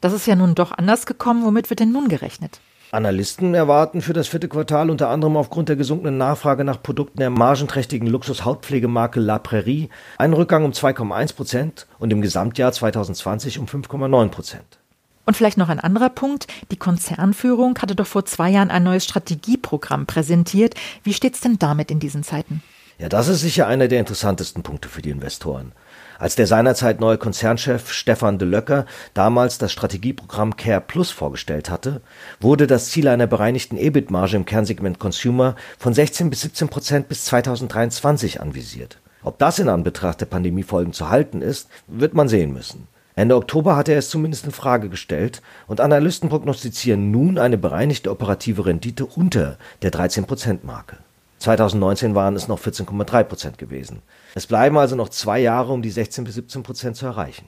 Das 0.00 0.12
ist 0.12 0.26
ja 0.26 0.34
nun 0.34 0.54
doch 0.54 0.72
anders 0.72 1.06
gekommen. 1.06 1.44
Womit 1.44 1.70
wird 1.70 1.80
denn 1.80 1.92
nun 1.92 2.08
gerechnet? 2.08 2.60
Analysten 2.92 3.54
erwarten 3.54 4.02
für 4.02 4.14
das 4.14 4.26
vierte 4.26 4.48
Quartal 4.48 4.90
unter 4.90 5.10
anderem 5.10 5.36
aufgrund 5.36 5.68
der 5.68 5.76
gesunkenen 5.76 6.18
Nachfrage 6.18 6.64
nach 6.64 6.82
Produkten 6.82 7.18
der 7.18 7.30
margenträchtigen 7.30 8.08
Luxus-Hautpflegemarke 8.08 9.20
La 9.20 9.38
Prairie 9.38 9.90
einen 10.18 10.34
Rückgang 10.34 10.64
um 10.64 10.72
2,1 10.72 11.36
Prozent 11.36 11.86
und 12.00 12.12
im 12.12 12.20
Gesamtjahr 12.20 12.72
2020 12.72 13.60
um 13.60 13.66
5,9 13.66 14.28
Prozent. 14.30 14.80
Und 15.24 15.36
vielleicht 15.36 15.58
noch 15.58 15.68
ein 15.68 15.78
anderer 15.78 16.08
Punkt. 16.08 16.48
Die 16.72 16.76
Konzernführung 16.76 17.78
hatte 17.78 17.94
doch 17.94 18.06
vor 18.06 18.24
zwei 18.24 18.50
Jahren 18.50 18.70
ein 18.72 18.82
neues 18.82 19.04
Strategieprogramm 19.04 20.06
präsentiert. 20.06 20.74
Wie 21.04 21.12
steht 21.12 21.34
es 21.34 21.40
denn 21.40 21.60
damit 21.60 21.92
in 21.92 22.00
diesen 22.00 22.24
Zeiten? 22.24 22.60
Ja, 23.00 23.08
das 23.08 23.28
ist 23.28 23.40
sicher 23.40 23.66
einer 23.66 23.88
der 23.88 23.98
interessantesten 23.98 24.62
Punkte 24.62 24.90
für 24.90 25.00
die 25.00 25.08
Investoren. 25.08 25.72
Als 26.18 26.36
der 26.36 26.46
seinerzeit 26.46 27.00
neue 27.00 27.16
Konzernchef 27.16 27.90
Stefan 27.90 28.38
de 28.38 28.46
Löcker 28.46 28.84
damals 29.14 29.56
das 29.56 29.72
Strategieprogramm 29.72 30.54
Care 30.54 30.82
Plus 30.82 31.10
vorgestellt 31.10 31.70
hatte, 31.70 32.02
wurde 32.40 32.66
das 32.66 32.90
Ziel 32.90 33.08
einer 33.08 33.26
bereinigten 33.26 33.78
EBIT-Marge 33.78 34.36
im 34.36 34.44
Kernsegment 34.44 34.98
Consumer 34.98 35.56
von 35.78 35.94
16 35.94 36.28
bis 36.28 36.42
17 36.42 36.68
Prozent 36.68 37.08
bis 37.08 37.24
2023 37.24 38.42
anvisiert. 38.42 38.98
Ob 39.22 39.38
das 39.38 39.58
in 39.58 39.70
Anbetracht 39.70 40.20
der 40.20 40.26
Pandemiefolgen 40.26 40.92
zu 40.92 41.08
halten 41.08 41.40
ist, 41.40 41.70
wird 41.86 42.12
man 42.12 42.28
sehen 42.28 42.52
müssen. 42.52 42.86
Ende 43.14 43.34
Oktober 43.34 43.76
hatte 43.76 43.92
er 43.92 43.98
es 44.00 44.10
zumindest 44.10 44.44
in 44.44 44.52
Frage 44.52 44.90
gestellt 44.90 45.40
und 45.68 45.80
Analysten 45.80 46.28
prognostizieren 46.28 47.10
nun 47.10 47.38
eine 47.38 47.56
bereinigte 47.56 48.10
operative 48.10 48.66
Rendite 48.66 49.06
unter 49.06 49.56
der 49.80 49.90
13-Prozent-Marke. 49.90 50.98
2019 51.40 52.14
waren 52.14 52.36
es 52.36 52.48
noch 52.48 52.60
14,3 52.60 53.24
Prozent 53.24 53.58
gewesen. 53.58 54.02
Es 54.34 54.46
bleiben 54.46 54.76
also 54.76 54.94
noch 54.94 55.08
zwei 55.08 55.40
Jahre, 55.40 55.72
um 55.72 55.82
die 55.82 55.90
16 55.90 56.24
bis 56.24 56.34
17 56.34 56.62
Prozent 56.62 56.96
zu 56.96 57.06
erreichen. 57.06 57.46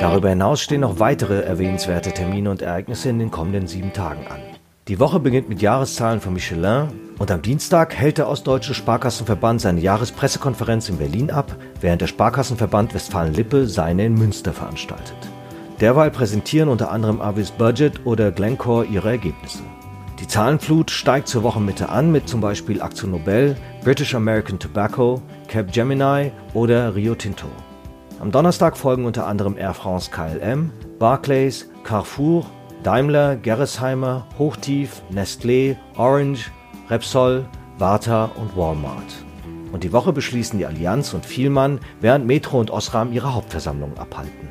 Darüber 0.00 0.28
hinaus 0.28 0.60
stehen 0.60 0.82
noch 0.82 1.00
weitere 1.00 1.40
erwähnenswerte 1.40 2.12
Termine 2.12 2.50
und 2.50 2.60
Ereignisse 2.60 3.08
in 3.08 3.18
den 3.18 3.30
kommenden 3.30 3.66
sieben 3.66 3.94
Tagen 3.94 4.26
an. 4.26 4.40
Die 4.86 5.00
Woche 5.00 5.18
beginnt 5.18 5.48
mit 5.48 5.62
Jahreszahlen 5.62 6.20
von 6.20 6.34
Michelin 6.34 6.88
und 7.18 7.30
am 7.30 7.40
Dienstag 7.40 7.94
hält 7.94 8.18
der 8.18 8.28
Ostdeutsche 8.28 8.74
Sparkassenverband 8.74 9.62
seine 9.62 9.80
Jahrespressekonferenz 9.80 10.90
in 10.90 10.98
Berlin 10.98 11.30
ab, 11.30 11.56
während 11.80 12.02
der 12.02 12.08
Sparkassenverband 12.08 12.92
Westfalen-Lippe 12.92 13.66
seine 13.66 14.04
in 14.04 14.14
Münster 14.14 14.52
veranstaltet. 14.52 15.16
Derweil 15.80 16.10
präsentieren 16.10 16.68
unter 16.68 16.90
anderem 16.90 17.22
Avis 17.22 17.50
Budget 17.50 18.04
oder 18.04 18.30
Glencore 18.30 18.84
ihre 18.84 19.08
Ergebnisse. 19.08 19.62
Die 20.24 20.28
Zahlenflut 20.28 20.90
steigt 20.90 21.28
zur 21.28 21.42
Wochenmitte 21.42 21.90
an 21.90 22.10
mit 22.10 22.30
zum 22.30 22.40
Beispiel 22.40 22.80
Aktion 22.80 23.10
Nobel, 23.10 23.58
British 23.84 24.14
American 24.14 24.58
Tobacco, 24.58 25.20
Capgemini 25.48 26.32
oder 26.54 26.94
Rio 26.94 27.14
Tinto. 27.14 27.46
Am 28.20 28.32
Donnerstag 28.32 28.78
folgen 28.78 29.04
unter 29.04 29.26
anderem 29.26 29.58
Air 29.58 29.74
France 29.74 30.10
KLM, 30.10 30.72
Barclays, 30.98 31.68
Carrefour, 31.84 32.46
Daimler, 32.82 33.36
Gerresheimer, 33.36 34.26
Hochtief, 34.38 35.02
Nestlé, 35.12 35.76
Orange, 35.98 36.50
Repsol, 36.88 37.44
Warta 37.76 38.30
und 38.36 38.56
Walmart. 38.56 39.26
Und 39.72 39.84
die 39.84 39.92
Woche 39.92 40.14
beschließen 40.14 40.58
die 40.58 40.64
Allianz 40.64 41.12
und 41.12 41.26
Vielmann, 41.26 41.80
während 42.00 42.26
Metro 42.26 42.58
und 42.58 42.70
Osram 42.70 43.12
ihre 43.12 43.34
Hauptversammlungen 43.34 43.98
abhalten. 43.98 44.48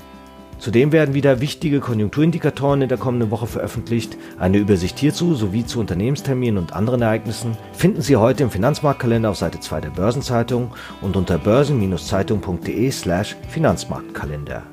Zudem 0.60 0.92
werden 0.92 1.14
wieder 1.14 1.42
wichtige 1.42 1.80
Konjunkturindikatoren 1.80 2.84
in 2.84 2.90
der 2.90 2.98
kommenden 2.98 3.32
Woche 3.32 3.48
veröffentlicht. 3.48 4.18
Eine 4.40 4.58
Übersicht 4.58 4.98
hierzu 5.00 5.36
sowie 5.36 5.66
zu 5.66 5.80
Unternehmensterminen 5.80 6.58
und 6.58 6.74
anderen 6.74 7.02
Ereignissen 7.02 7.58
finden 7.74 8.02
Sie 8.02 8.16
heute 8.16 8.44
im 8.44 8.52
Finanzmarktkalender 8.52 9.30
auf 9.30 9.38
Seite 9.38 9.60
2 9.60 9.82
der 9.82 9.90
Börsenzeitung 9.90 10.72
und 11.02 11.16
unter 11.18 11.38
börsen-zeitung.de/slash 11.38 13.36
Finanzmarktkalender. 13.50 14.64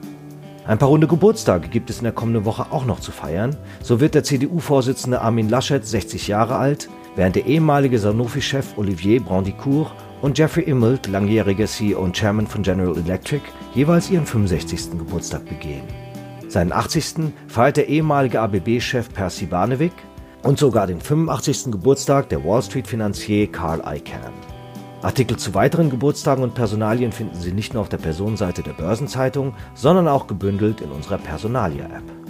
Ein 0.66 0.78
paar 0.78 0.88
runde 0.88 1.08
Geburtstage 1.08 1.68
gibt 1.68 1.90
es 1.90 1.98
in 1.98 2.04
der 2.04 2.12
kommenden 2.12 2.44
Woche 2.44 2.66
auch 2.70 2.84
noch 2.84 3.00
zu 3.00 3.10
feiern. 3.10 3.56
So 3.82 3.98
wird 3.98 4.14
der 4.14 4.22
CDU-Vorsitzende 4.22 5.20
Armin 5.20 5.48
Laschet 5.48 5.84
60 5.84 6.28
Jahre 6.28 6.56
alt, 6.56 6.88
während 7.16 7.34
der 7.34 7.46
ehemalige 7.46 7.98
Sanofi-Chef 7.98 8.78
Olivier 8.78 9.20
Brandicourt 9.20 9.90
und 10.22 10.38
Jeffrey 10.38 10.64
Immelt, 10.64 11.06
langjähriger 11.06 11.66
CEO 11.66 12.00
und 12.00 12.16
Chairman 12.16 12.46
von 12.46 12.62
General 12.62 12.96
Electric, 12.96 13.42
jeweils 13.74 14.10
ihren 14.10 14.26
65. 14.26 14.98
Geburtstag 14.98 15.46
begehen. 15.46 15.84
Seinen 16.48 16.72
80. 16.72 17.32
feiert 17.46 17.76
der 17.76 17.88
ehemalige 17.88 18.40
ABB-Chef 18.40 19.12
Percy 19.12 19.46
Barnevik 19.46 19.92
und 20.42 20.58
sogar 20.58 20.86
den 20.86 21.00
85. 21.00 21.72
Geburtstag 21.72 22.28
der 22.28 22.44
Wall 22.44 22.62
Street-Finanzier 22.62 23.50
Carl 23.52 23.80
Icahn. 23.86 24.32
Artikel 25.02 25.38
zu 25.38 25.54
weiteren 25.54 25.88
Geburtstagen 25.88 26.44
und 26.44 26.54
Personalien 26.54 27.12
finden 27.12 27.36
Sie 27.40 27.52
nicht 27.52 27.72
nur 27.72 27.82
auf 27.82 27.88
der 27.88 27.96
Personenseite 27.96 28.62
der 28.62 28.72
Börsenzeitung, 28.72 29.54
sondern 29.74 30.08
auch 30.08 30.26
gebündelt 30.26 30.82
in 30.82 30.90
unserer 30.90 31.18
Personalia-App. 31.18 32.29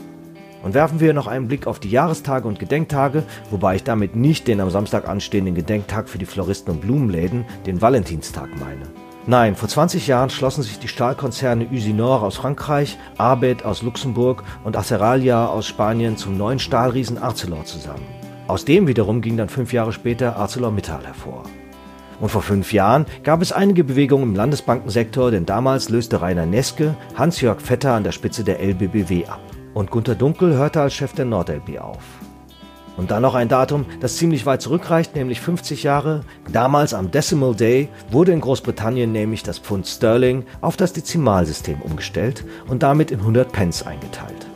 Und 0.63 0.75
werfen 0.75 1.01
wir 1.01 1.15
noch 1.15 1.27
einen 1.27 1.49
Blick 1.49 1.67
auf 1.67 1.79
die 1.79 1.91
Jahrestage 1.91 2.47
und 2.47 2.59
Gedenktage, 2.59 3.23
wobei 3.51 3.77
ich 3.77 3.85
damit 3.85 4.15
nicht 4.15 4.47
den 4.47 4.61
am 4.61 4.71
Samstag 4.71 5.09
anstehenden 5.09 5.55
Gedenktag 5.55 6.09
für 6.09 6.19
die 6.19 6.27
Floristen 6.27 6.71
und 6.71 6.81
Blumenläden, 6.83 7.45
den 7.67 7.81
Valentinstag 7.81 8.49
meine. 8.59 8.87
Nein, 9.27 9.55
vor 9.55 9.69
20 9.69 10.07
Jahren 10.07 10.31
schlossen 10.31 10.63
sich 10.63 10.79
die 10.79 10.89
Stahlkonzerne 10.89 11.69
Usinor 11.71 12.23
aus 12.23 12.37
Frankreich, 12.37 12.99
Arbed 13.19 13.65
aus 13.65 13.83
Luxemburg 13.83 14.43
und 14.65 14.77
Aceralia 14.77 15.47
aus 15.47 15.67
Spanien 15.67 16.17
zum 16.17 16.37
neuen 16.37 16.59
Stahlriesen 16.59 17.19
Arcelor 17.19 17.65
zusammen. 17.65 18.07
Aus 18.49 18.65
dem 18.65 18.89
wiederum 18.89 19.21
ging 19.21 19.37
dann 19.37 19.49
fünf 19.49 19.73
Jahre 19.73 19.93
später 19.93 20.37
ArcelorMittal 20.37 21.07
hervor. 21.07 21.45
Und 22.19 22.31
vor 22.31 22.43
fünf 22.43 22.73
Jahren 22.73 23.07
gab 23.23 23.41
es 23.41 23.53
einige 23.53 23.85
Bewegungen 23.85 24.25
im 24.25 24.35
Landesbankensektor, 24.35 25.31
denn 25.31 25.47
damals 25.47 25.89
löste 25.89 26.21
Rainer 26.21 26.47
Neske 26.47 26.97
Hans-Jörg 27.15 27.61
Vetter 27.61 27.95
an 27.95 28.05
der 28.05 28.13
Spitze 28.13 28.43
der 28.43 28.61
LBBW 28.61 29.27
ab 29.27 29.41
und 29.75 29.91
Gunter 29.91 30.15
Dunkel 30.15 30.55
hörte 30.55 30.81
als 30.81 30.95
Chef 30.95 31.13
der 31.13 31.25
NordLB 31.25 31.79
auf. 31.79 32.03
Und 32.97 33.11
dann 33.11 33.23
noch 33.23 33.35
ein 33.35 33.49
Datum, 33.49 33.87
das 34.01 34.17
ziemlich 34.17 34.45
weit 34.45 34.61
zurückreicht, 34.61 35.17
nämlich 35.17 35.41
50 35.41 35.85
Jahre. 35.85 36.21
Damals 36.53 36.93
am 36.93 37.11
Decimal 37.11 37.55
Day 37.55 37.89
wurde 38.11 38.33
in 38.33 38.41
Großbritannien 38.41 39.11
nämlich 39.11 39.43
das 39.43 39.59
Pfund 39.59 39.87
Sterling 39.87 40.45
auf 40.61 40.77
das 40.77 40.93
Dezimalsystem 40.93 41.81
umgestellt 41.81 42.45
und 42.69 42.83
damit 42.83 43.11
in 43.11 43.21
100 43.21 43.53
Pence 43.53 43.87
eingeteilt. 43.87 44.47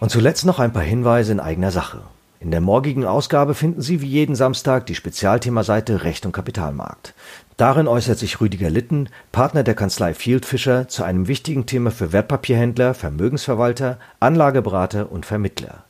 Und 0.00 0.10
zuletzt 0.10 0.46
noch 0.46 0.58
ein 0.58 0.72
paar 0.72 0.82
Hinweise 0.82 1.30
in 1.30 1.40
eigener 1.40 1.70
Sache. 1.70 2.00
In 2.42 2.50
der 2.50 2.62
morgigen 2.62 3.04
Ausgabe 3.04 3.54
finden 3.54 3.82
Sie 3.82 4.00
wie 4.00 4.06
jeden 4.06 4.34
Samstag 4.34 4.86
die 4.86 4.94
Spezialthemaseite 4.94 6.04
Recht 6.04 6.24
und 6.24 6.32
Kapitalmarkt. 6.32 7.12
Darin 7.58 7.86
äußert 7.86 8.18
sich 8.18 8.40
Rüdiger 8.40 8.70
Litten, 8.70 9.10
Partner 9.30 9.62
der 9.62 9.74
Kanzlei 9.74 10.14
Fieldfischer, 10.14 10.88
zu 10.88 11.04
einem 11.04 11.28
wichtigen 11.28 11.66
Thema 11.66 11.90
für 11.90 12.14
Wertpapierhändler, 12.14 12.94
Vermögensverwalter, 12.94 13.98
Anlageberater 14.20 15.12
und 15.12 15.26
Vermittler. 15.26 15.84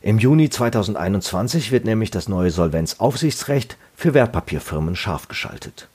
Im 0.00 0.20
Juni 0.20 0.48
2021 0.48 1.72
wird 1.72 1.84
nämlich 1.84 2.12
das 2.12 2.28
neue 2.28 2.52
Solvenzaufsichtsrecht 2.52 3.76
für 3.96 4.14
Wertpapierfirmen 4.14 4.94
scharf 4.94 5.26
geschaltet. 5.26 5.88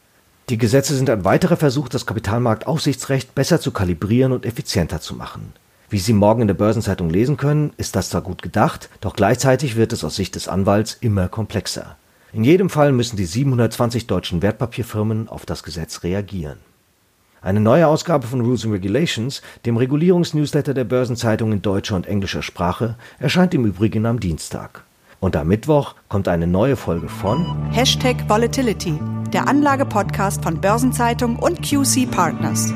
Die 0.50 0.58
Gesetze 0.58 0.94
sind 0.94 1.10
ein 1.10 1.24
weiterer 1.24 1.56
Versuch, 1.56 1.88
das 1.88 2.06
Kapitalmarktaufsichtsrecht 2.06 3.34
besser 3.34 3.62
zu 3.62 3.72
kalibrieren 3.72 4.34
und 4.34 4.46
effizienter 4.46 5.00
zu 5.00 5.16
machen. 5.16 5.54
Wie 5.92 6.00
Sie 6.00 6.14
morgen 6.14 6.40
in 6.40 6.48
der 6.48 6.54
Börsenzeitung 6.54 7.10
lesen 7.10 7.36
können, 7.36 7.74
ist 7.76 7.98
das 7.98 8.10
zwar 8.10 8.22
gut 8.22 8.42
gedacht, 8.42 8.90
doch 9.02 9.14
gleichzeitig 9.14 9.76
wird 9.76 9.92
es 9.92 10.06
aus 10.06 10.16
Sicht 10.16 10.36
des 10.36 10.48
Anwalts 10.48 10.98
immer 11.02 11.28
komplexer. 11.28 11.98
In 12.32 12.46
jedem 12.46 12.70
Fall 12.70 12.94
müssen 12.94 13.18
die 13.18 13.26
720 13.26 14.08
deutschen 14.08 14.42
Wertpapierfirmen 14.42 15.28
auf 15.28 15.46
das 15.46 15.64
Gesetz 15.64 16.04
reagieren. 16.04 16.60
Eine 17.42 17.60
neue 17.60 17.88
Ausgabe 17.88 18.26
von 18.26 18.40
Rules 18.40 18.64
and 18.64 18.74
Regulations, 18.74 19.42
dem 19.66 19.76
Regulierungsnewsletter 19.76 20.74
der 20.74 20.86
Börsenzeitung 20.86 21.52
in 21.52 21.62
deutscher 21.62 21.98
und 21.98 22.08
englischer 22.08 22.42
Sprache, 22.42 22.96
erscheint 23.20 23.54
im 23.54 23.66
Übrigen 23.66 24.06
am 24.06 24.22
Dienstag. 24.22 24.86
Und 25.20 25.36
am 25.36 25.50
Mittwoch 25.50 25.96
kommt 26.08 26.30
eine 26.30 26.48
neue 26.48 26.78
Folge 26.78 27.10
von 27.10 27.70
Hashtag 27.74 28.30
Volatility, 28.30 28.98
der 29.34 29.46
Anlage-Podcast 29.46 30.42
von 30.42 30.62
Börsenzeitung 30.62 31.36
und 31.36 31.62
QC 31.62 32.10
Partners. 32.10 32.74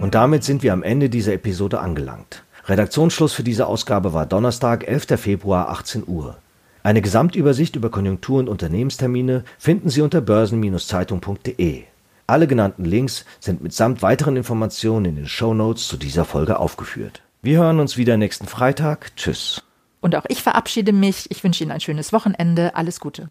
Und 0.00 0.14
damit 0.14 0.44
sind 0.44 0.62
wir 0.62 0.72
am 0.72 0.82
Ende 0.82 1.10
dieser 1.10 1.32
Episode 1.32 1.80
angelangt. 1.80 2.44
Redaktionsschluss 2.66 3.32
für 3.32 3.42
diese 3.42 3.66
Ausgabe 3.66 4.12
war 4.12 4.26
Donnerstag, 4.26 4.86
11. 4.86 5.20
Februar, 5.20 5.70
18 5.70 6.04
Uhr. 6.06 6.36
Eine 6.84 7.02
Gesamtübersicht 7.02 7.74
über 7.74 7.90
Konjunktur- 7.90 8.38
und 8.38 8.48
Unternehmenstermine 8.48 9.44
finden 9.58 9.90
Sie 9.90 10.00
unter 10.00 10.20
börsen-zeitung.de. 10.20 11.82
Alle 12.26 12.46
genannten 12.46 12.84
Links 12.84 13.24
sind 13.40 13.62
mitsamt 13.62 14.02
weiteren 14.02 14.36
Informationen 14.36 15.06
in 15.06 15.16
den 15.16 15.26
Show 15.26 15.54
Notes 15.54 15.88
zu 15.88 15.96
dieser 15.96 16.24
Folge 16.24 16.58
aufgeführt. 16.58 17.22
Wir 17.42 17.58
hören 17.58 17.80
uns 17.80 17.96
wieder 17.96 18.16
nächsten 18.16 18.46
Freitag. 18.46 19.16
Tschüss. 19.16 19.64
Und 20.00 20.14
auch 20.14 20.26
ich 20.28 20.42
verabschiede 20.42 20.92
mich. 20.92 21.30
Ich 21.30 21.42
wünsche 21.42 21.64
Ihnen 21.64 21.72
ein 21.72 21.80
schönes 21.80 22.12
Wochenende. 22.12 22.76
Alles 22.76 23.00
Gute. 23.00 23.30